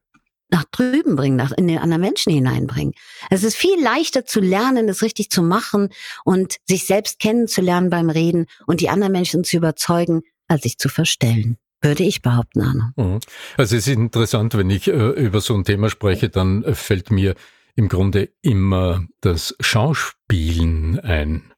nach 0.50 0.64
drüben 0.64 1.16
bringen, 1.16 1.36
nach, 1.36 1.52
in 1.52 1.66
den 1.66 1.78
anderen 1.78 2.02
Menschen 2.02 2.32
hineinbringen. 2.32 2.94
Es 3.30 3.42
ist 3.42 3.56
viel 3.56 3.82
leichter 3.82 4.24
zu 4.24 4.40
lernen, 4.40 4.88
es 4.88 5.02
richtig 5.02 5.30
zu 5.30 5.42
machen 5.42 5.88
und 6.24 6.56
sich 6.68 6.86
selbst 6.86 7.18
kennenzulernen 7.18 7.90
beim 7.90 8.08
Reden 8.08 8.46
und 8.66 8.80
die 8.80 8.88
anderen 8.88 9.12
Menschen 9.12 9.42
zu 9.42 9.56
überzeugen, 9.56 10.22
als 10.54 10.62
sich 10.62 10.78
zu 10.78 10.88
verstellen. 10.88 11.58
Würde 11.82 12.02
ich 12.02 12.22
behaupten, 12.22 12.62
Arno. 12.62 12.84
Mhm. 12.96 13.20
Also 13.58 13.76
es 13.76 13.86
ist 13.86 13.94
interessant, 13.94 14.56
wenn 14.56 14.70
ich 14.70 14.88
äh, 14.88 14.92
über 14.92 15.40
so 15.42 15.54
ein 15.54 15.64
Thema 15.64 15.90
spreche, 15.90 16.30
dann 16.30 16.64
äh, 16.64 16.74
fällt 16.74 17.10
mir 17.10 17.34
im 17.76 17.88
Grunde 17.88 18.30
immer 18.40 19.04
das 19.20 19.54
Schauspielen 19.60 20.98
ein. 21.00 21.52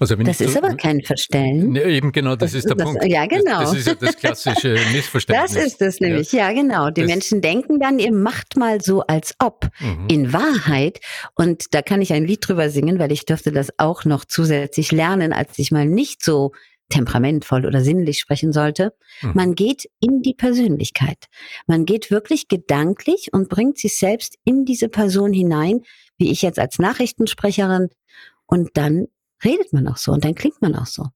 Also 0.00 0.16
das 0.16 0.40
ist 0.40 0.54
so, 0.54 0.58
aber 0.58 0.74
kein 0.74 1.00
Verstellen. 1.02 1.72
Ne, 1.72 1.84
eben 1.84 2.10
genau, 2.10 2.34
das, 2.34 2.52
das 2.52 2.58
ist 2.58 2.68
der 2.68 2.76
das, 2.76 2.86
Punkt. 2.86 3.04
Ja, 3.04 3.24
genau. 3.26 3.60
Das, 3.60 3.70
das, 3.70 3.78
ist 3.78 3.86
ja 3.86 3.94
das 3.94 4.16
klassische 4.16 4.76
Missverständnis. 4.92 5.54
Das 5.54 5.64
ist 5.64 5.82
es 5.82 6.00
nämlich, 6.00 6.32
ja, 6.32 6.50
ja 6.50 6.60
genau. 6.60 6.90
Die 6.90 7.04
Menschen 7.04 7.40
denken 7.40 7.78
dann, 7.78 7.98
ihr 7.98 8.12
macht 8.12 8.56
mal 8.56 8.80
so, 8.80 9.02
als 9.02 9.34
ob. 9.38 9.68
Mhm. 9.78 10.06
In 10.08 10.32
Wahrheit, 10.32 11.00
und 11.34 11.72
da 11.74 11.82
kann 11.82 12.02
ich 12.02 12.12
ein 12.12 12.24
Lied 12.24 12.46
drüber 12.46 12.68
singen, 12.68 12.98
weil 12.98 13.12
ich 13.12 13.26
durfte 13.26 13.52
das 13.52 13.68
auch 13.78 14.04
noch 14.04 14.24
zusätzlich 14.24 14.90
lernen, 14.90 15.32
als 15.32 15.58
ich 15.58 15.70
mal 15.70 15.86
nicht 15.86 16.24
so 16.24 16.52
temperamentvoll 16.92 17.66
oder 17.66 17.82
sinnlich 17.82 18.20
sprechen 18.20 18.52
sollte. 18.52 18.92
Mhm. 19.22 19.32
Man 19.34 19.54
geht 19.54 19.88
in 20.00 20.22
die 20.22 20.34
Persönlichkeit. 20.34 21.26
Man 21.66 21.86
geht 21.86 22.10
wirklich 22.10 22.48
gedanklich 22.48 23.30
und 23.32 23.48
bringt 23.48 23.78
sich 23.78 23.96
selbst 23.96 24.36
in 24.44 24.64
diese 24.64 24.88
Person 24.88 25.32
hinein, 25.32 25.80
wie 26.18 26.30
ich 26.30 26.42
jetzt 26.42 26.58
als 26.58 26.78
Nachrichtensprecherin. 26.78 27.88
Und 28.46 28.70
dann 28.74 29.06
redet 29.42 29.72
man 29.72 29.88
auch 29.88 29.96
so 29.96 30.12
und 30.12 30.24
dann 30.24 30.34
klingt 30.34 30.60
man 30.60 30.76
auch 30.76 30.86
so. 30.86 31.06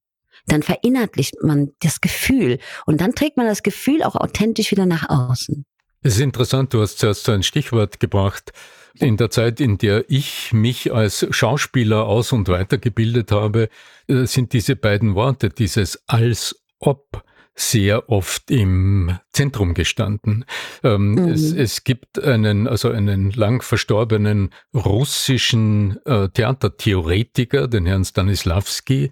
Dann 0.47 0.63
verinnerlicht 0.63 1.43
man 1.43 1.73
das 1.81 2.01
Gefühl 2.01 2.59
und 2.87 3.01
dann 3.01 3.15
trägt 3.15 3.37
man 3.37 3.47
das 3.47 3.63
Gefühl 3.63 4.03
auch 4.03 4.17
authentisch 4.17 4.71
wieder 4.71 4.87
nach 4.87 5.09
außen. 5.09 5.65
Es 6.03 6.15
ist 6.15 6.21
interessant, 6.21 6.73
du 6.73 6.81
hast 6.81 6.99
zuerst 6.99 7.25
so 7.25 7.33
ein 7.33 7.43
Stichwort 7.43 8.01
gebracht. 8.01 8.53
In 8.99 9.17
der 9.17 9.31
Zeit, 9.31 9.61
in 9.61 9.79
der 9.79 10.05
ich 10.09 10.53
mich 10.53 10.93
als 10.93 11.27
Schauspieler 11.31 12.07
aus- 12.07 12.33
und 12.33 12.49
weitergebildet 12.49 13.33
habe, 13.33 13.69
äh, 14.09 14.27
sind 14.27 14.53
diese 14.53 14.77
beiden 14.77 15.15
Worte, 15.15 15.51
dieses 15.51 16.03
als 16.07 16.63
ob, 16.79 17.23
sehr 17.59 18.11
oft 18.11 18.51
im 18.51 19.19
Zentrum 19.33 19.73
gestanden. 19.73 20.45
Ähm, 20.85 21.13
mhm. 21.13 21.29
es, 21.29 21.53
es, 21.53 21.85
gibt 21.85 22.23
einen, 22.23 22.69
also 22.69 22.91
einen 22.91 23.31
lang 23.31 23.63
verstorbenen 23.63 24.51
russischen 24.75 25.99
äh, 26.05 26.29
Theatertheoretiker, 26.29 27.67
den 27.67 27.87
Herrn 27.87 28.05
Stanislavski, 28.05 29.11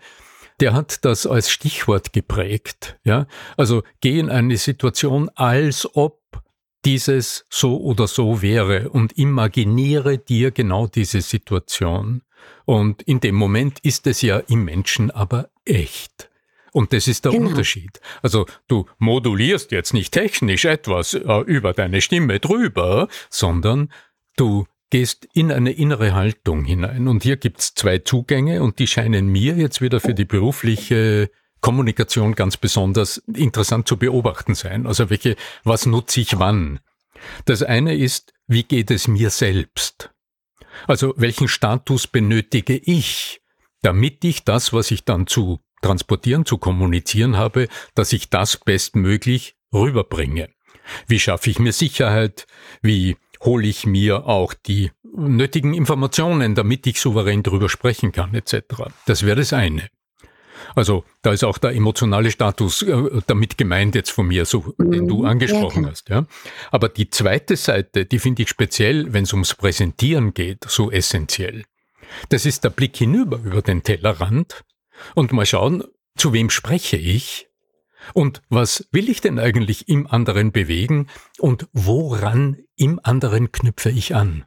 der 0.60 0.72
hat 0.72 1.04
das 1.04 1.26
als 1.26 1.50
Stichwort 1.50 2.12
geprägt. 2.12 2.98
Ja? 3.02 3.26
Also 3.56 3.82
geh 4.00 4.18
in 4.18 4.30
eine 4.30 4.56
Situation, 4.56 5.30
als 5.34 5.88
ob 5.96 6.20
dieses 6.84 7.44
so 7.50 7.80
oder 7.80 8.06
so 8.06 8.42
wäre 8.42 8.90
und 8.90 9.16
imaginiere 9.18 10.18
dir 10.18 10.50
genau 10.50 10.86
diese 10.86 11.20
Situation. 11.20 12.22
Und 12.64 13.02
in 13.02 13.20
dem 13.20 13.34
Moment 13.34 13.80
ist 13.80 14.06
es 14.06 14.22
ja 14.22 14.38
im 14.38 14.64
Menschen 14.64 15.10
aber 15.10 15.48
echt. 15.64 16.30
Und 16.72 16.92
das 16.92 17.06
ist 17.06 17.24
der 17.24 17.32
genau. 17.32 17.50
Unterschied. 17.50 18.00
Also 18.20 18.46
du 18.66 18.86
modulierst 18.98 19.70
jetzt 19.70 19.94
nicht 19.94 20.12
technisch 20.12 20.64
etwas 20.64 21.14
äh, 21.14 21.40
über 21.46 21.72
deine 21.72 22.00
Stimme 22.00 22.40
drüber, 22.40 23.08
sondern 23.30 23.92
du 24.36 24.66
gehst 24.90 25.28
in 25.34 25.52
eine 25.52 25.72
innere 25.72 26.14
Haltung 26.14 26.64
hinein. 26.64 27.06
Und 27.08 27.22
hier 27.22 27.36
gibt's 27.36 27.74
zwei 27.74 27.98
Zugänge 27.98 28.62
und 28.62 28.78
die 28.78 28.86
scheinen 28.86 29.28
mir 29.28 29.54
jetzt 29.54 29.80
wieder 29.80 30.00
für 30.00 30.14
die 30.14 30.24
berufliche 30.24 31.30
Kommunikation 31.64 32.34
ganz 32.34 32.58
besonders 32.58 33.22
interessant 33.26 33.88
zu 33.88 33.96
beobachten 33.96 34.54
sein. 34.54 34.86
Also 34.86 35.08
welche, 35.08 35.34
was 35.62 35.86
nutze 35.86 36.20
ich 36.20 36.38
wann? 36.38 36.80
Das 37.46 37.62
eine 37.62 37.96
ist, 37.96 38.34
wie 38.46 38.64
geht 38.64 38.90
es 38.90 39.08
mir 39.08 39.30
selbst? 39.30 40.10
Also 40.86 41.14
welchen 41.16 41.48
Status 41.48 42.06
benötige 42.06 42.76
ich, 42.76 43.40
damit 43.80 44.26
ich 44.26 44.44
das, 44.44 44.74
was 44.74 44.90
ich 44.90 45.06
dann 45.06 45.26
zu 45.26 45.58
transportieren, 45.80 46.44
zu 46.44 46.58
kommunizieren 46.58 47.38
habe, 47.38 47.68
dass 47.94 48.12
ich 48.12 48.28
das 48.28 48.58
bestmöglich 48.58 49.56
rüberbringe. 49.72 50.50
Wie 51.06 51.18
schaffe 51.18 51.48
ich 51.48 51.58
mir 51.58 51.72
Sicherheit? 51.72 52.46
Wie 52.82 53.16
hole 53.40 53.66
ich 53.66 53.86
mir 53.86 54.26
auch 54.26 54.52
die 54.52 54.90
nötigen 55.16 55.72
Informationen, 55.72 56.54
damit 56.54 56.86
ich 56.86 57.00
souverän 57.00 57.42
darüber 57.42 57.70
sprechen 57.70 58.12
kann, 58.12 58.34
etc. 58.34 58.64
Das 59.06 59.24
wäre 59.24 59.36
das 59.36 59.54
eine. 59.54 59.88
Also 60.74 61.04
da 61.22 61.32
ist 61.32 61.44
auch 61.44 61.58
der 61.58 61.72
emotionale 61.72 62.30
Status 62.30 62.82
äh, 62.82 63.20
damit 63.26 63.58
gemeint 63.58 63.94
jetzt 63.94 64.10
von 64.10 64.26
mir, 64.26 64.44
so 64.44 64.74
den 64.78 65.08
du 65.08 65.18
mhm. 65.18 65.24
angesprochen 65.26 65.84
ja, 65.84 65.90
hast. 65.90 66.08
Ja. 66.08 66.26
Aber 66.70 66.88
die 66.88 67.10
zweite 67.10 67.56
Seite, 67.56 68.06
die 68.06 68.18
finde 68.18 68.42
ich 68.42 68.48
speziell, 68.48 69.12
wenn 69.12 69.24
es 69.24 69.32
ums 69.32 69.54
Präsentieren 69.54 70.34
geht, 70.34 70.64
so 70.66 70.90
essentiell. 70.90 71.64
Das 72.28 72.46
ist 72.46 72.64
der 72.64 72.70
Blick 72.70 72.96
hinüber 72.96 73.40
über 73.44 73.62
den 73.62 73.82
Tellerrand 73.82 74.64
und 75.14 75.32
mal 75.32 75.46
schauen, 75.46 75.84
zu 76.16 76.32
wem 76.32 76.50
spreche 76.50 76.96
ich 76.96 77.48
und 78.12 78.42
was 78.48 78.86
will 78.92 79.08
ich 79.08 79.20
denn 79.20 79.38
eigentlich 79.38 79.88
im 79.88 80.06
anderen 80.06 80.52
bewegen 80.52 81.08
und 81.38 81.66
woran 81.72 82.58
im 82.76 83.00
anderen 83.02 83.50
knüpfe 83.50 83.90
ich 83.90 84.14
an. 84.14 84.44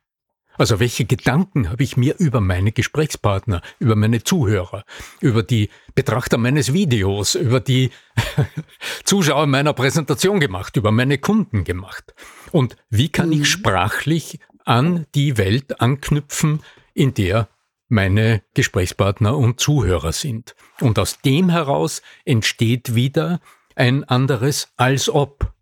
Also 0.57 0.79
welche 0.79 1.05
Gedanken 1.05 1.69
habe 1.69 1.83
ich 1.83 1.97
mir 1.97 2.15
über 2.17 2.41
meine 2.41 2.71
Gesprächspartner, 2.71 3.61
über 3.79 3.95
meine 3.95 4.23
Zuhörer, 4.23 4.83
über 5.21 5.43
die 5.43 5.69
Betrachter 5.95 6.37
meines 6.37 6.73
Videos, 6.73 7.35
über 7.35 7.59
die 7.59 7.91
Zuschauer 9.03 9.47
meiner 9.47 9.73
Präsentation 9.73 10.39
gemacht, 10.39 10.75
über 10.77 10.91
meine 10.91 11.17
Kunden 11.17 11.63
gemacht? 11.63 12.13
Und 12.51 12.75
wie 12.89 13.09
kann 13.09 13.31
ich 13.31 13.39
mhm. 13.39 13.45
sprachlich 13.45 14.39
an 14.65 15.05
die 15.15 15.37
Welt 15.37 15.79
anknüpfen, 15.79 16.61
in 16.93 17.13
der 17.13 17.47
meine 17.89 18.43
Gesprächspartner 18.53 19.37
und 19.37 19.59
Zuhörer 19.59 20.11
sind. 20.11 20.55
Und 20.81 20.99
aus 20.99 21.21
dem 21.21 21.49
heraus 21.49 22.01
entsteht 22.25 22.95
wieder 22.95 23.39
ein 23.75 24.03
anderes 24.03 24.73
als 24.75 25.09
ob. 25.09 25.53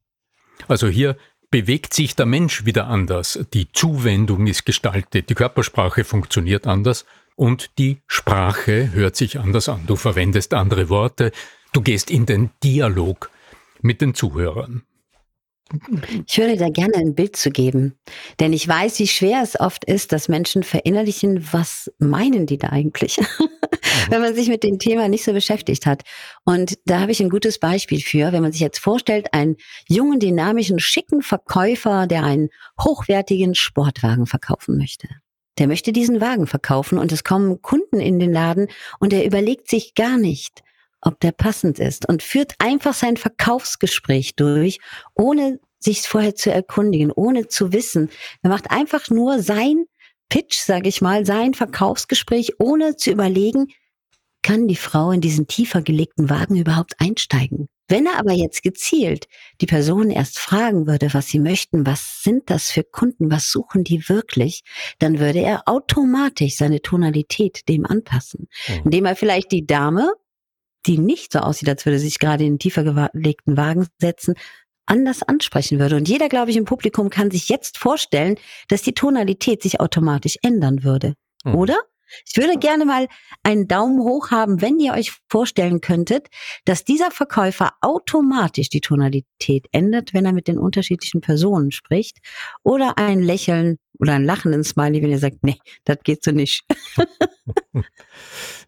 Also 0.68 0.88
hier 0.88 1.18
bewegt 1.56 1.94
sich 1.94 2.18
der 2.18 2.26
Mensch 2.26 2.66
wieder 2.66 2.88
anders, 2.88 3.40
die 3.54 3.72
Zuwendung 3.72 4.46
ist 4.46 4.66
gestaltet, 4.66 5.30
die 5.30 5.36
Körpersprache 5.36 6.04
funktioniert 6.04 6.68
anders 6.68 7.06
und 7.38 7.70
die 7.78 8.02
Sprache 8.08 8.92
hört 8.92 9.16
sich 9.16 9.40
anders 9.40 9.70
an. 9.70 9.86
Du 9.88 9.96
verwendest 9.96 10.54
andere 10.54 10.90
Worte, 10.90 11.32
du 11.72 11.80
gehst 11.80 12.12
in 12.12 12.26
den 12.26 12.50
Dialog 12.62 13.32
mit 13.82 14.02
den 14.02 14.14
Zuhörern. 14.14 14.84
Ich 16.28 16.38
würde 16.38 16.58
da 16.58 16.68
gerne 16.68 16.96
ein 16.96 17.16
Bild 17.16 17.38
zu 17.38 17.52
geben, 17.52 17.96
denn 18.42 18.52
ich 18.52 18.68
weiß, 18.68 19.00
wie 19.00 19.08
schwer 19.08 19.42
es 19.42 19.58
oft 19.58 19.86
ist, 19.86 20.12
dass 20.12 20.28
Menschen 20.28 20.62
verinnerlichen, 20.62 21.48
was 21.54 21.90
meinen 22.00 22.48
die 22.48 22.58
da 22.58 22.68
eigentlich, 22.72 23.18
wenn 24.10 24.22
man 24.22 24.36
sich 24.36 24.50
mit 24.50 24.64
dem 24.64 24.80
Thema 24.80 25.08
nicht 25.08 25.24
so 25.24 25.34
beschäftigt 25.34 25.86
hat. 25.86 26.04
Und 26.44 26.78
da 26.86 27.00
habe 27.00 27.12
ich 27.12 27.22
ein 27.22 27.30
gutes 27.30 27.60
Beispiel 27.60 28.02
für, 28.02 28.32
wenn 28.32 28.42
man 28.42 28.52
sich 28.52 28.62
jetzt 28.62 28.80
vorstellt, 28.80 29.34
einen 29.34 29.58
jungen, 29.88 30.20
dynamischen, 30.20 30.80
schicken 30.80 31.22
Verkäufer, 31.22 32.08
der 32.08 32.24
einen 32.24 32.50
hochwertigen 32.82 33.56
Sportwagen 33.56 34.26
verkaufen 34.26 34.78
möchte. 34.78 35.08
Der 35.58 35.68
möchte 35.68 35.94
diesen 35.94 36.20
Wagen 36.20 36.48
verkaufen 36.48 36.98
und 36.98 37.12
es 37.12 37.24
kommen 37.24 37.62
Kunden 37.62 38.00
in 38.00 38.20
den 38.20 38.34
Laden 38.34 38.68
und 39.00 39.14
er 39.14 39.26
überlegt 39.26 39.70
sich 39.70 39.96
gar 39.96 40.18
nicht, 40.18 40.64
ob 41.02 41.20
der 41.20 41.32
passend 41.32 41.80
ist 41.80 42.10
und 42.10 42.24
führt 42.24 42.56
einfach 42.60 42.94
sein 42.94 43.16
Verkaufsgespräch 43.16 44.36
durch, 44.36 44.80
ohne 45.14 45.60
sich 45.80 46.02
vorher 46.02 46.36
zu 46.36 46.52
erkundigen, 46.52 47.12
ohne 47.12 47.48
zu 47.48 47.72
wissen. 47.72 48.10
Er 48.42 48.50
macht 48.50 48.72
einfach 48.72 49.10
nur 49.10 49.42
sein 49.42 49.86
Pitch, 50.30 50.58
sage 50.58 50.90
ich 50.90 51.02
mal, 51.02 51.26
sein 51.26 51.54
Verkaufsgespräch, 51.54 52.54
ohne 52.60 52.96
zu 52.96 53.12
überlegen, 53.12 53.68
kann 54.42 54.68
die 54.68 54.76
Frau 54.76 55.12
in 55.12 55.22
diesen 55.22 55.48
tiefer 55.48 55.82
gelegten 55.82 56.30
Wagen 56.30 56.56
überhaupt 56.56 56.94
einsteigen? 57.00 57.68
Wenn 57.88 58.08
er 58.08 58.18
aber 58.18 58.32
jetzt 58.32 58.64
gezielt 58.64 59.28
die 59.62 59.68
Person 59.68 60.10
erst 60.10 60.40
fragen 60.40 60.88
würde, 60.88 61.14
was 61.14 61.28
sie 61.28 61.40
möchten, 61.40 61.86
was 61.86 62.24
sind 62.24 62.50
das 62.50 62.72
für 62.72 62.84
Kunden, 62.84 63.30
was 63.30 63.52
suchen 63.52 63.84
die 63.84 64.10
wirklich, 64.10 64.64
dann 64.98 65.20
würde 65.20 65.40
er 65.40 65.68
automatisch 65.68 66.56
seine 66.58 66.82
Tonalität 66.82 67.68
dem 67.70 67.86
anpassen, 67.86 68.48
mhm. 68.68 68.82
indem 68.86 69.06
er 69.06 69.16
vielleicht 69.16 69.52
die 69.52 69.66
Dame 69.66 70.12
die 70.86 70.98
nicht 70.98 71.32
so 71.32 71.40
aussieht, 71.40 71.70
als 71.70 71.86
würde 71.86 72.00
sich 72.00 72.20
gerade 72.20 72.44
in 72.44 72.52
einen 72.52 72.60
tiefer 72.60 72.84
gelegten 72.84 73.58
Wagen 73.58 73.88
setzen, 74.00 74.36
anders 74.86 75.24
ansprechen 75.24 75.80
würde. 75.80 75.96
Und 75.96 76.08
jeder, 76.08 76.30
glaube 76.30 76.52
ich, 76.52 76.58
im 76.58 76.66
Publikum 76.66 77.10
kann 77.10 77.32
sich 77.32 77.50
jetzt 77.50 77.78
vorstellen, 77.78 78.36
dass 78.68 78.82
die 78.82 78.94
Tonalität 78.94 79.62
sich 79.62 79.80
automatisch 79.80 80.38
ändern 80.42 80.84
würde. 80.84 81.16
Mhm. 81.44 81.56
Oder? 81.56 81.78
Ich 82.26 82.38
würde 82.38 82.58
gerne 82.60 82.86
mal 82.86 83.08
einen 83.44 83.68
Daumen 83.68 84.00
hoch 84.00 84.32
haben, 84.32 84.62
wenn 84.62 84.80
ihr 84.80 84.94
euch 84.94 85.14
vorstellen 85.30 85.82
könntet, 85.82 86.28
dass 86.66 86.84
dieser 86.84 87.12
Verkäufer 87.12 87.72
automatisch 87.82 88.70
die 88.70 88.82
Tonalität 88.82 89.68
ändert, 89.72 90.14
wenn 90.14 90.26
er 90.26 90.34
mit 90.34 90.48
den 90.48 90.58
unterschiedlichen 90.58 91.22
Personen 91.22 91.72
spricht. 91.72 92.20
Oder 92.64 92.98
ein 92.98 93.22
Lächeln 93.22 93.78
oder 93.98 94.14
ein 94.14 94.24
lachenden 94.26 94.64
Smiley, 94.64 95.02
wenn 95.02 95.12
ihr 95.12 95.20
sagt, 95.20 95.44
nee, 95.44 95.58
das 95.84 95.98
geht 96.04 96.24
so 96.24 96.32
nicht. 96.32 96.64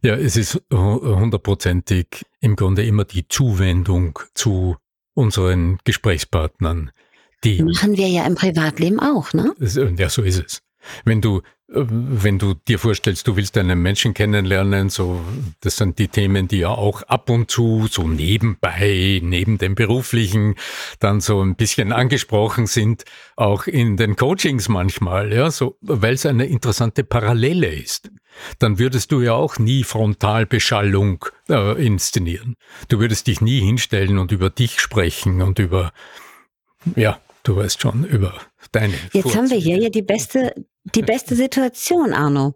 ja, 0.02 0.16
es 0.16 0.38
ist 0.38 0.62
hundertprozentig 0.72 2.26
im 2.40 2.56
Grunde 2.56 2.86
immer 2.86 3.06
die 3.06 3.28
Zuwendung 3.28 4.20
zu 4.34 4.78
unseren 5.18 5.80
Gesprächspartnern. 5.84 6.92
Die 7.44 7.62
machen 7.62 7.98
wir 7.98 8.08
ja 8.08 8.26
im 8.26 8.36
Privatleben 8.36 9.00
auch, 9.00 9.34
ne? 9.34 9.54
Ja, 9.98 10.10
so 10.10 10.22
ist 10.22 10.44
es. 10.44 10.62
Wenn 11.06 11.22
du 11.22 11.42
wenn 11.70 12.40
du 12.40 12.54
dir 12.54 12.80
vorstellst, 12.80 13.28
du 13.28 13.36
willst 13.36 13.58
einen 13.58 13.82
Menschen 13.82 14.14
kennenlernen, 14.14 14.90
so, 14.90 15.20
das 15.60 15.76
sind 15.76 16.00
die 16.00 16.08
Themen, 16.08 16.48
die 16.48 16.60
ja 16.60 16.70
auch 16.70 17.02
ab 17.04 17.30
und 17.30 17.52
zu 17.52 17.88
so 17.88 18.08
nebenbei, 18.08 19.20
neben 19.22 19.58
dem 19.58 19.76
beruflichen, 19.76 20.56
dann 21.02 21.20
so 21.20 21.42
ein 21.42 21.56
bisschen 21.56 21.92
angesprochen 21.92 22.68
sind, 22.68 23.04
auch 23.36 23.68
in 23.68 23.98
den 23.98 24.16
Coachings 24.16 24.70
manchmal, 24.70 25.34
ja, 25.34 25.52
so, 25.52 25.78
weil 25.82 26.14
es 26.14 26.26
eine 26.26 26.46
interessante 26.46 27.04
Parallele 27.04 27.68
ist. 27.68 28.12
Dann 28.60 28.80
würdest 28.80 29.12
du 29.12 29.20
ja 29.20 29.34
auch 29.34 29.60
nie 29.60 29.84
Frontalbeschallung 29.84 31.26
äh, 31.50 31.86
inszenieren. 31.86 32.56
Du 32.88 33.00
würdest 33.00 33.28
dich 33.28 33.42
nie 33.42 33.60
hinstellen 33.60 34.20
und 34.20 34.32
über 34.32 34.50
dich 34.50 34.80
sprechen 34.80 35.42
und 35.42 35.60
über, 35.60 35.92
ja, 36.96 37.20
du 37.48 37.56
weißt 37.56 37.82
schon, 37.82 38.04
über 38.04 38.34
deine. 38.72 38.94
Jetzt 38.94 39.24
Vorzüge. 39.24 39.36
haben 39.36 39.50
wir 39.50 39.58
hier 39.58 39.78
ja 39.78 39.90
die 39.90 40.02
beste, 40.02 40.54
die 40.96 41.02
beste 41.02 41.36
Situation, 41.36 42.14
Arno. 42.14 42.56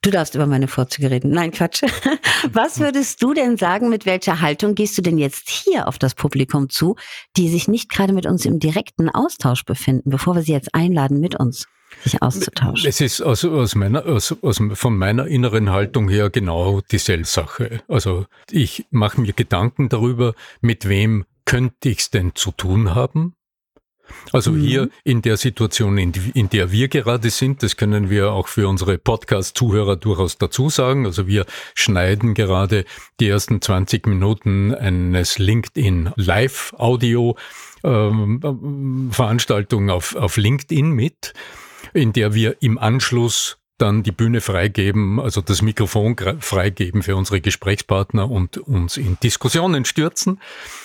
Du 0.00 0.10
darfst 0.10 0.34
über 0.34 0.46
meine 0.46 0.68
Vorzüge 0.68 1.10
reden. 1.10 1.30
Nein, 1.30 1.52
Quatsch. 1.52 1.82
Was 2.52 2.80
würdest 2.80 3.22
du 3.22 3.34
denn 3.34 3.56
sagen, 3.56 3.88
mit 3.88 4.06
welcher 4.06 4.40
Haltung 4.40 4.74
gehst 4.74 4.98
du 4.98 5.02
denn 5.02 5.18
jetzt 5.18 5.48
hier 5.48 5.86
auf 5.86 5.98
das 5.98 6.14
Publikum 6.14 6.68
zu, 6.68 6.96
die 7.36 7.48
sich 7.48 7.68
nicht 7.68 7.90
gerade 7.90 8.12
mit 8.12 8.26
uns 8.26 8.44
im 8.44 8.58
direkten 8.58 9.08
Austausch 9.08 9.64
befinden, 9.64 10.10
bevor 10.10 10.34
wir 10.34 10.42
sie 10.42 10.52
jetzt 10.52 10.74
einladen, 10.74 11.20
mit 11.20 11.38
uns 11.38 11.66
sich 12.02 12.20
auszutauschen? 12.22 12.88
Es 12.88 13.00
ist 13.00 13.20
aus, 13.20 13.44
aus 13.44 13.74
meiner, 13.74 14.06
aus, 14.06 14.34
aus, 14.42 14.60
von 14.72 14.96
meiner 14.96 15.26
inneren 15.26 15.70
Haltung 15.70 16.08
her 16.08 16.30
genau 16.30 16.80
dieselbe 16.80 17.26
Sache. 17.26 17.82
Also 17.86 18.26
ich 18.50 18.86
mache 18.90 19.20
mir 19.20 19.32
Gedanken 19.32 19.88
darüber, 19.88 20.34
mit 20.60 20.88
wem 20.88 21.24
könnte 21.44 21.90
ich 21.90 21.98
es 21.98 22.10
denn 22.10 22.34
zu 22.34 22.52
tun 22.52 22.94
haben? 22.94 23.34
Also 24.32 24.52
mhm. 24.52 24.60
hier 24.60 24.88
in 25.04 25.22
der 25.22 25.36
Situation, 25.36 25.98
in, 25.98 26.12
in, 26.34 26.48
der 26.50 26.72
wir 26.72 26.88
gerade 26.88 27.30
sind, 27.30 27.62
das 27.62 27.76
können 27.76 28.10
wir 28.10 28.32
auch 28.32 28.48
für 28.48 28.68
unsere 28.68 28.98
Podcast-Zuhörer 28.98 29.96
durchaus 29.96 30.38
dazu 30.38 30.70
sagen. 30.70 31.06
Also 31.06 31.26
wir 31.26 31.46
schneiden 31.74 32.34
gerade 32.34 32.84
die 33.20 33.28
ersten 33.28 33.60
20 33.60 34.06
Minuten 34.06 34.74
eines 34.74 35.38
LinkedIn 35.38 36.10
Live-Audio 36.16 37.36
ähm, 37.84 39.10
Veranstaltung 39.12 39.90
auf, 39.90 40.14
auf 40.14 40.36
LinkedIn 40.36 40.90
mit, 40.90 41.34
in 41.92 42.12
der 42.12 42.34
wir 42.34 42.56
im 42.62 42.78
Anschluss 42.78 43.58
dann 43.78 44.04
die 44.04 44.12
Bühne 44.12 44.40
freigeben, 44.40 45.18
also 45.18 45.40
das 45.40 45.60
Mikrofon 45.60 46.16
freigeben 46.38 47.02
für 47.02 47.16
unsere 47.16 47.40
Gesprächspartner 47.40 48.30
und 48.30 48.56
uns 48.58 48.96
in 48.96 49.18
Diskussionen 49.20 49.84
stürzen. 49.84 50.40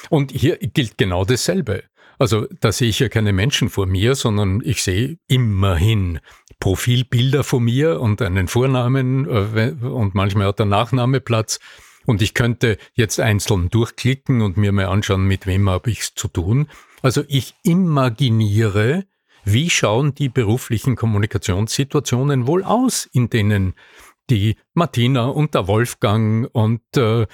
Und 0.10 0.32
hier 0.32 0.58
gilt 0.58 0.98
genau 0.98 1.24
dasselbe. 1.24 1.84
Also 2.19 2.47
da 2.62 2.71
sehe 2.71 2.89
ich 2.89 2.99
ja 2.99 3.10
keine 3.10 3.34
Menschen 3.34 3.69
vor 3.69 3.86
mir, 3.86 4.15
sondern 4.15 4.62
ich 4.63 4.82
sehe 4.82 5.17
immerhin 5.27 6.19
Profilbilder 6.60 7.43
von 7.43 7.63
mir 7.63 8.01
und 8.01 8.21
einen 8.21 8.47
Vornamen 8.47 9.27
äh, 9.27 9.75
und 9.86 10.15
manchmal 10.15 10.47
hat 10.47 10.60
der 10.60 10.65
Nachname 10.65 11.21
Platz. 11.21 11.60
Und 12.06 12.21
ich 12.21 12.34
könnte 12.34 12.77
jetzt 12.93 13.19
einzeln 13.19 13.69
durchklicken 13.69 14.41
und 14.41 14.58
mir 14.58 14.71
mal 14.71 14.86
anschauen, 14.86 15.25
mit 15.25 15.45
wem 15.45 15.69
habe 15.69 15.91
ich 15.91 15.99
es 15.99 16.15
zu 16.15 16.30
tun. 16.30 16.67
Also 17.01 17.23
ich 17.27 17.53
imaginiere, 17.63 19.06
wie 19.43 19.69
schauen 19.69 20.15
die 20.15 20.30
beruflichen 20.30 20.95
Kommunikationssituationen 20.95 22.47
wohl 22.47 22.63
aus, 22.63 23.08
in 23.12 23.30
denen 23.30 23.73
die 24.30 24.56
Martina 24.73 25.27
und 25.27 25.53
der 25.53 25.67
Wolfgang 25.67 26.49
und 26.53 26.82
äh, 26.95 27.27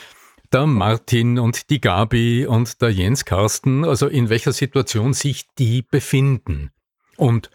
der 0.53 0.67
Martin 0.67 1.39
und 1.39 1.69
die 1.69 1.81
Gabi 1.81 2.45
und 2.45 2.81
der 2.81 2.91
Jens 2.91 3.25
Karsten, 3.25 3.83
also 3.83 4.07
in 4.07 4.29
welcher 4.29 4.53
Situation 4.53 5.13
sich 5.13 5.47
die 5.57 5.81
befinden. 5.81 6.71
Und 7.17 7.49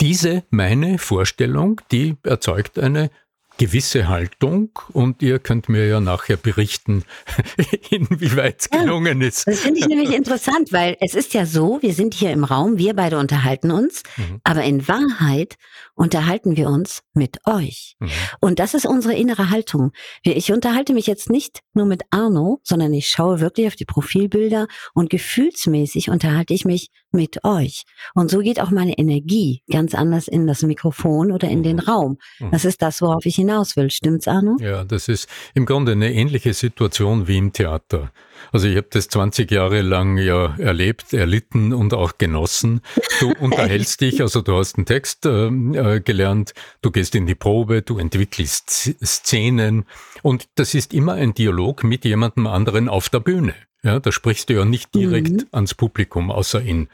diese 0.00 0.44
meine 0.50 0.98
Vorstellung, 0.98 1.80
die 1.90 2.16
erzeugt 2.22 2.78
eine 2.78 3.10
gewisse 3.58 4.08
Haltung 4.08 4.70
und 4.92 5.20
ihr 5.22 5.38
könnt 5.38 5.68
mir 5.68 5.86
ja 5.86 6.00
nachher 6.00 6.36
berichten, 6.36 7.04
inwieweit 7.90 8.60
es 8.60 8.70
gelungen 8.70 9.20
ist. 9.20 9.46
Das 9.46 9.60
finde 9.60 9.80
ich 9.80 9.86
nämlich 9.86 10.14
interessant, 10.14 10.72
weil 10.72 10.96
es 11.00 11.14
ist 11.14 11.34
ja 11.34 11.44
so, 11.44 11.82
wir 11.82 11.92
sind 11.92 12.14
hier 12.14 12.30
im 12.30 12.44
Raum, 12.44 12.78
wir 12.78 12.94
beide 12.94 13.18
unterhalten 13.18 13.70
uns, 13.70 14.02
mhm. 14.16 14.40
aber 14.44 14.62
in 14.62 14.88
Wahrheit 14.88 15.56
unterhalten 15.94 16.56
wir 16.56 16.68
uns 16.68 17.02
mit 17.12 17.38
euch. 17.44 17.96
Mhm. 17.98 18.10
Und 18.40 18.58
das 18.60 18.74
ist 18.74 18.86
unsere 18.86 19.14
innere 19.14 19.50
Haltung. 19.50 19.90
Ich 20.22 20.52
unterhalte 20.52 20.94
mich 20.94 21.06
jetzt 21.06 21.28
nicht 21.28 21.60
nur 21.74 21.86
mit 21.86 22.02
Arno, 22.10 22.60
sondern 22.62 22.94
ich 22.94 23.08
schaue 23.08 23.40
wirklich 23.40 23.66
auf 23.66 23.76
die 23.76 23.84
Profilbilder 23.84 24.68
und 24.94 25.10
gefühlsmäßig 25.10 26.08
unterhalte 26.08 26.54
ich 26.54 26.64
mich 26.64 26.90
mit 27.12 27.44
euch. 27.44 27.84
Und 28.14 28.30
so 28.30 28.40
geht 28.40 28.60
auch 28.60 28.70
meine 28.70 28.98
Energie 28.98 29.62
ganz 29.70 29.94
anders 29.94 30.28
in 30.28 30.46
das 30.46 30.62
Mikrofon 30.62 31.32
oder 31.32 31.48
in 31.48 31.62
den 31.62 31.76
mhm. 31.76 31.82
Raum. 31.82 32.18
Mhm. 32.38 32.50
Das 32.50 32.64
ist 32.64 32.82
das, 32.82 33.00
worauf 33.02 33.24
ich 33.26 33.36
hinaus 33.36 33.76
will. 33.76 33.90
Stimmt's, 33.90 34.28
Arno? 34.28 34.56
Ja, 34.60 34.84
das 34.84 35.08
ist 35.08 35.28
im 35.54 35.66
Grunde 35.66 35.92
eine 35.92 36.12
ähnliche 36.12 36.52
Situation 36.54 37.28
wie 37.28 37.38
im 37.38 37.52
Theater. 37.52 38.12
Also 38.52 38.68
ich 38.68 38.76
habe 38.76 38.86
das 38.90 39.08
20 39.08 39.50
Jahre 39.50 39.82
lang 39.82 40.16
ja 40.16 40.54
erlebt, 40.58 41.12
erlitten 41.12 41.72
und 41.72 41.94
auch 41.94 42.18
genossen. 42.18 42.80
Du 43.20 43.32
unterhältst 43.40 44.00
dich, 44.00 44.20
also 44.20 44.42
du 44.42 44.56
hast 44.56 44.76
einen 44.76 44.86
Text 44.86 45.26
äh, 45.26 45.48
äh, 45.48 46.00
gelernt, 46.00 46.54
du 46.80 46.90
gehst 46.90 47.14
in 47.14 47.26
die 47.26 47.34
Probe, 47.34 47.82
du 47.82 47.98
entwickelst 47.98 48.94
Szenen 49.04 49.84
und 50.22 50.48
das 50.54 50.74
ist 50.74 50.94
immer 50.94 51.14
ein 51.14 51.34
Dialog 51.34 51.84
mit 51.84 52.04
jemandem 52.04 52.46
anderen 52.46 52.88
auf 52.88 53.08
der 53.08 53.20
Bühne. 53.20 53.54
Ja, 53.82 54.00
da 54.00 54.10
sprichst 54.10 54.48
du 54.48 54.54
ja 54.54 54.64
nicht 54.64 54.94
direkt 54.94 55.30
mhm. 55.30 55.46
ans 55.52 55.74
Publikum, 55.74 56.30
außer 56.30 56.60
in, 56.60 56.88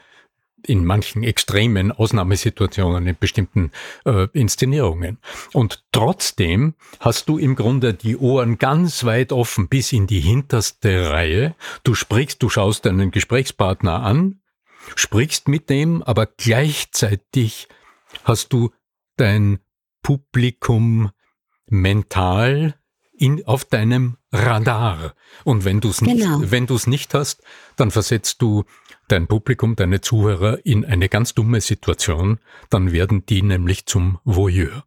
in 0.63 0.85
manchen 0.85 1.23
extremen 1.23 1.91
Ausnahmesituationen, 1.91 3.07
in 3.07 3.17
bestimmten 3.19 3.71
äh, 4.05 4.27
Inszenierungen. 4.33 5.17
Und 5.53 5.83
trotzdem 5.91 6.75
hast 6.99 7.27
du 7.27 7.37
im 7.37 7.55
Grunde 7.55 7.93
die 7.93 8.17
Ohren 8.17 8.59
ganz 8.59 9.03
weit 9.03 9.31
offen 9.31 9.67
bis 9.67 9.93
in 9.93 10.05
die 10.05 10.19
hinterste 10.19 11.09
Reihe. 11.09 11.55
Du 11.83 11.95
sprichst, 11.95 12.41
du 12.43 12.49
schaust 12.49 12.85
deinen 12.85 13.11
Gesprächspartner 13.11 14.03
an, 14.03 14.41
sprichst 14.95 15.47
mit 15.47 15.69
dem, 15.71 16.03
aber 16.03 16.27
gleichzeitig 16.27 17.67
hast 18.23 18.53
du 18.53 18.71
dein 19.17 19.59
Publikum 20.03 21.09
mental 21.67 22.75
in, 23.17 23.45
auf 23.45 23.65
deinem 23.65 24.17
Radar. 24.31 25.15
Und 25.43 25.65
wenn 25.65 25.81
du 25.81 25.89
es 25.89 26.01
nicht, 26.01 26.21
genau. 26.21 26.39
wenn 26.41 26.67
du 26.67 26.75
es 26.75 26.87
nicht 26.87 27.13
hast, 27.13 27.41
dann 27.75 27.91
versetzt 27.91 28.41
du 28.41 28.63
dein 29.07 29.27
Publikum, 29.27 29.75
deine 29.75 30.01
Zuhörer 30.01 30.65
in 30.65 30.85
eine 30.85 31.09
ganz 31.09 31.33
dumme 31.33 31.61
Situation, 31.61 32.39
dann 32.69 32.91
werden 32.91 33.25
die 33.25 33.41
nämlich 33.41 33.85
zum 33.85 34.19
Voyeur. 34.23 34.83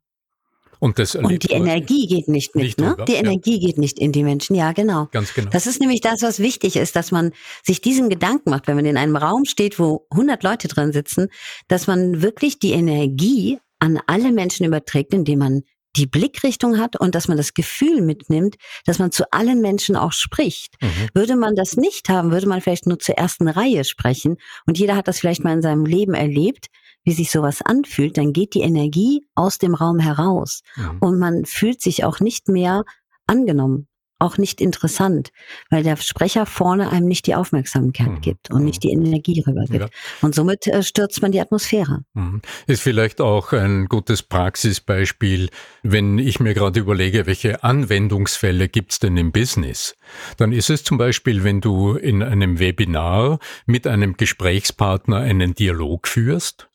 Und, 0.81 0.99
das 1.01 1.17
und 1.17 1.43
die 1.43 1.53
Energie 1.53 2.07
geht 2.07 2.29
nicht 2.29 2.55
mit, 2.55 2.65
nicht 2.65 2.79
ne? 2.79 2.91
Drüber, 2.91 3.05
die 3.05 3.15
Energie 3.15 3.59
ja. 3.59 3.67
geht 3.67 3.79
nicht 3.79 3.99
in 3.99 4.13
die 4.13 4.23
Menschen, 4.23 4.55
ja, 4.55 4.73
genau. 4.73 5.09
Ganz 5.11 5.35
genau. 5.35 5.51
Das 5.51 5.67
ist 5.67 5.81
nämlich 5.81 6.01
das, 6.01 6.23
was 6.23 6.39
wichtig 6.39 6.77
ist, 6.77 6.95
dass 6.95 7.11
man 7.11 7.33
sich 7.65 7.81
diesen 7.81 8.09
Gedanken 8.09 8.51
macht, 8.51 8.69
wenn 8.69 8.77
man 8.77 8.87
in 8.87 8.97
einem 8.97 9.17
Raum 9.17 9.45
steht, 9.45 9.81
wo 9.81 10.07
100 10.11 10.43
Leute 10.45 10.69
drin 10.69 10.93
sitzen, 10.93 11.29
dass 11.67 11.89
man 11.89 12.23
wirklich 12.23 12.61
die 12.61 12.73
Energie 12.73 13.59
an 13.81 13.99
alle 14.07 14.31
Menschen 14.31 14.67
überträgt, 14.67 15.15
indem 15.15 15.41
man 15.41 15.63
die 15.99 16.07
Blickrichtung 16.07 16.79
hat 16.79 16.99
und 16.99 17.15
dass 17.15 17.29
man 17.29 17.37
das 17.37 17.55
Gefühl 17.55 18.01
mitnimmt, 18.01 18.57
dass 18.85 18.99
man 18.99 19.13
zu 19.13 19.31
allen 19.33 19.61
Menschen 19.61 19.97
auch 19.97 20.13
spricht. 20.13 20.75
Mhm. 20.81 21.09
Würde 21.15 21.37
man 21.37 21.55
das 21.55 21.77
nicht 21.77 22.09
haben, 22.09 22.31
würde 22.31 22.49
man 22.49 22.61
vielleicht 22.61 22.87
nur 22.87 22.99
zur 22.99 23.17
ersten 23.17 23.49
Reihe 23.49 23.85
sprechen 23.85 24.37
und 24.67 24.79
jeder 24.79 24.97
hat 24.97 25.09
das 25.09 25.21
vielleicht 25.21 25.45
mal 25.45 25.53
in 25.53 25.63
seinem 25.63 25.85
Leben 25.85 26.15
erlebt, 26.15 26.67
wie 27.05 27.13
sich 27.13 27.31
sowas 27.31 27.63
anfühlt, 27.63 28.19
dann 28.19 28.33
geht 28.33 28.55
die 28.55 28.61
Energie 28.61 29.27
aus 29.35 29.59
dem 29.59 29.75
Raum 29.75 29.99
heraus 29.99 30.63
mhm. 30.77 30.99
und 31.01 31.19
man 31.19 31.45
fühlt 31.45 31.81
sich 31.81 32.05
auch 32.05 32.21
nicht 32.21 32.49
mehr 32.49 32.85
angenommen 33.27 33.89
auch 34.19 34.39
nicht 34.39 34.61
interessant, 34.61 35.31
weil 35.71 35.83
der 35.83 35.97
Sprecher 35.97 36.47
vorne 36.47 36.91
einem 36.91 37.07
nicht 37.07 37.27
die 37.27 37.35
Aufmerksamkeit 37.35 38.09
mhm. 38.09 38.21
gibt 38.21 38.51
und 38.51 38.65
nicht 38.65 38.83
die 38.83 38.91
Energie 38.91 39.43
rübergibt. 39.47 39.81
Ja. 39.81 39.89
Und 40.23 40.35
somit 40.35 40.67
äh, 40.67 40.83
stürzt 40.83 41.23
man 41.23 41.33
die 41.33 41.41
Atmosphäre. 41.41 42.05
Mhm. 42.15 42.43
Ist 42.67 42.83
vielleicht 42.83 43.21
auch 43.21 43.53
ein 43.53 43.87
gutes 43.87 44.23
Praxisbeispiel, 44.23 45.51
wenn 45.83 46.19
ich 46.19 46.41
mir 46.41 46.55
gerade 46.55 46.81
überlege, 46.81 47.27
welche 47.27 47.63
Anwendungsfälle 47.63 48.69
gibt's 48.69 48.99
denn 48.99 49.17
im 49.17 49.33
Business? 49.33 49.95
Dann 50.37 50.53
ist 50.53 50.71
es 50.71 50.85
zum 50.85 50.99
Beispiel, 50.99 51.45
wenn 51.45 51.61
du 51.61 51.95
in 51.95 52.23
einem 52.23 52.59
Webinar 52.59 53.39
mit 53.67 53.87
einem 53.87 54.17
Gesprächspartner 54.17 55.19
einen 55.19 55.55
Dialog 55.55 56.09
führst 56.09 56.68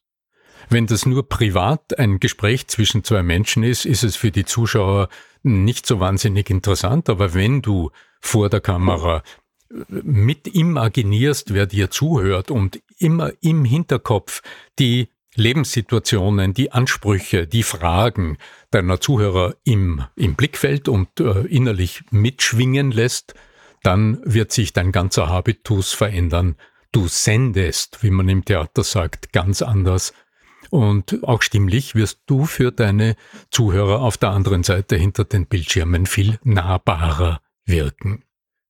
wenn 0.69 0.87
das 0.87 1.05
nur 1.05 1.27
privat 1.27 1.97
ein 1.97 2.19
Gespräch 2.19 2.67
zwischen 2.67 3.03
zwei 3.03 3.23
Menschen 3.23 3.63
ist, 3.63 3.85
ist 3.85 4.03
es 4.03 4.15
für 4.15 4.31
die 4.31 4.45
Zuschauer 4.45 5.09
nicht 5.43 5.85
so 5.85 5.99
wahnsinnig 5.99 6.49
interessant. 6.49 7.09
Aber 7.09 7.33
wenn 7.33 7.61
du 7.61 7.91
vor 8.21 8.49
der 8.49 8.61
Kamera 8.61 9.23
mit 9.89 10.47
imaginierst, 10.47 11.53
wer 11.53 11.65
dir 11.65 11.89
zuhört 11.89 12.51
und 12.51 12.81
immer 12.97 13.31
im 13.41 13.65
Hinterkopf 13.65 14.41
die 14.79 15.09
Lebenssituationen, 15.35 16.53
die 16.53 16.71
Ansprüche, 16.71 17.47
die 17.47 17.63
Fragen 17.63 18.37
deiner 18.69 18.99
Zuhörer 18.99 19.55
im, 19.63 20.03
im 20.15 20.35
Blickfeld 20.35 20.87
und 20.87 21.19
äh, 21.19 21.41
innerlich 21.47 22.03
mitschwingen 22.11 22.91
lässt, 22.91 23.33
dann 23.81 24.19
wird 24.23 24.51
sich 24.51 24.73
dein 24.73 24.91
ganzer 24.91 25.29
Habitus 25.29 25.91
verändern. 25.91 26.55
Du 26.91 27.07
sendest, 27.07 28.03
wie 28.03 28.11
man 28.11 28.29
im 28.29 28.45
Theater 28.45 28.83
sagt, 28.83 29.33
ganz 29.33 29.63
anders 29.63 30.13
und 30.73 31.23
auch 31.23 31.43
stimmlich 31.43 31.93
wirst 31.93 32.21
du 32.25 32.45
für 32.45 32.71
deine 32.71 33.15
Zuhörer 33.51 34.01
auf 34.01 34.17
der 34.17 34.31
anderen 34.31 34.63
Seite 34.63 34.95
hinter 34.95 35.23
den 35.23 35.45
Bildschirmen 35.45 36.07
viel 36.07 36.39
nahbarer 36.43 37.41
wirken. 37.63 38.23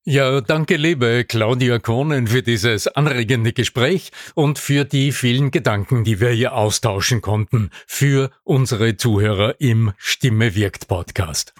Ja, 0.03 0.41
danke 0.41 0.75
liebe 0.75 1.23
Claudia 1.23 1.79
Kohnen 1.79 2.27
für 2.27 2.43
dieses 2.43 2.87
anregende 2.89 3.53
Gespräch 3.53 4.11
und 4.35 4.59
für 4.59 4.83
die 4.83 5.13
vielen 5.13 5.49
Gedanken, 5.49 6.03
die 6.03 6.19
wir 6.19 6.31
hier 6.31 6.55
austauschen 6.55 7.21
konnten 7.21 7.69
für 7.87 8.31
unsere 8.43 8.97
Zuhörer 8.97 9.61
im 9.61 9.93
Stimme 9.95 10.55
wirkt 10.55 10.89
Podcast. 10.89 11.53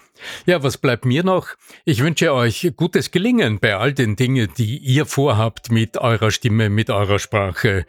Ja, 0.46 0.62
was 0.62 0.78
bleibt 0.78 1.06
mir 1.06 1.24
noch? 1.24 1.48
Ich 1.86 2.04
wünsche 2.04 2.34
euch 2.34 2.70
gutes 2.76 3.12
Gelingen 3.12 3.60
bei 3.60 3.78
all 3.78 3.94
den 3.94 4.18
Dingen, 4.18 4.50
die 4.58 4.78
ihr 4.78 5.06
vorhabt 5.06 5.72
mit 5.72 5.98
eurer 5.98 6.32
Stimme, 6.32 6.70
mit 6.70 6.90
eurer 6.90 7.20
Sprache 7.20 7.86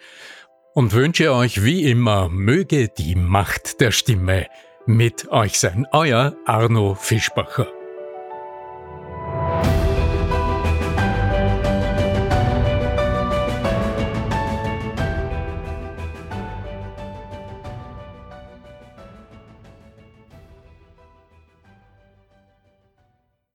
und 0.75 0.93
wünsche 0.93 1.33
euch 1.33 1.65
wie 1.65 1.89
immer, 1.89 2.29
möge 2.29 2.89
die 2.89 3.15
Macht 3.15 3.81
der 3.81 3.93
Stimme 3.93 4.47
mit 4.87 5.31
euch 5.31 5.59
sein. 5.59 5.87
Euer 5.93 6.37
Arno 6.45 6.95
Fischbacher. 6.95 7.69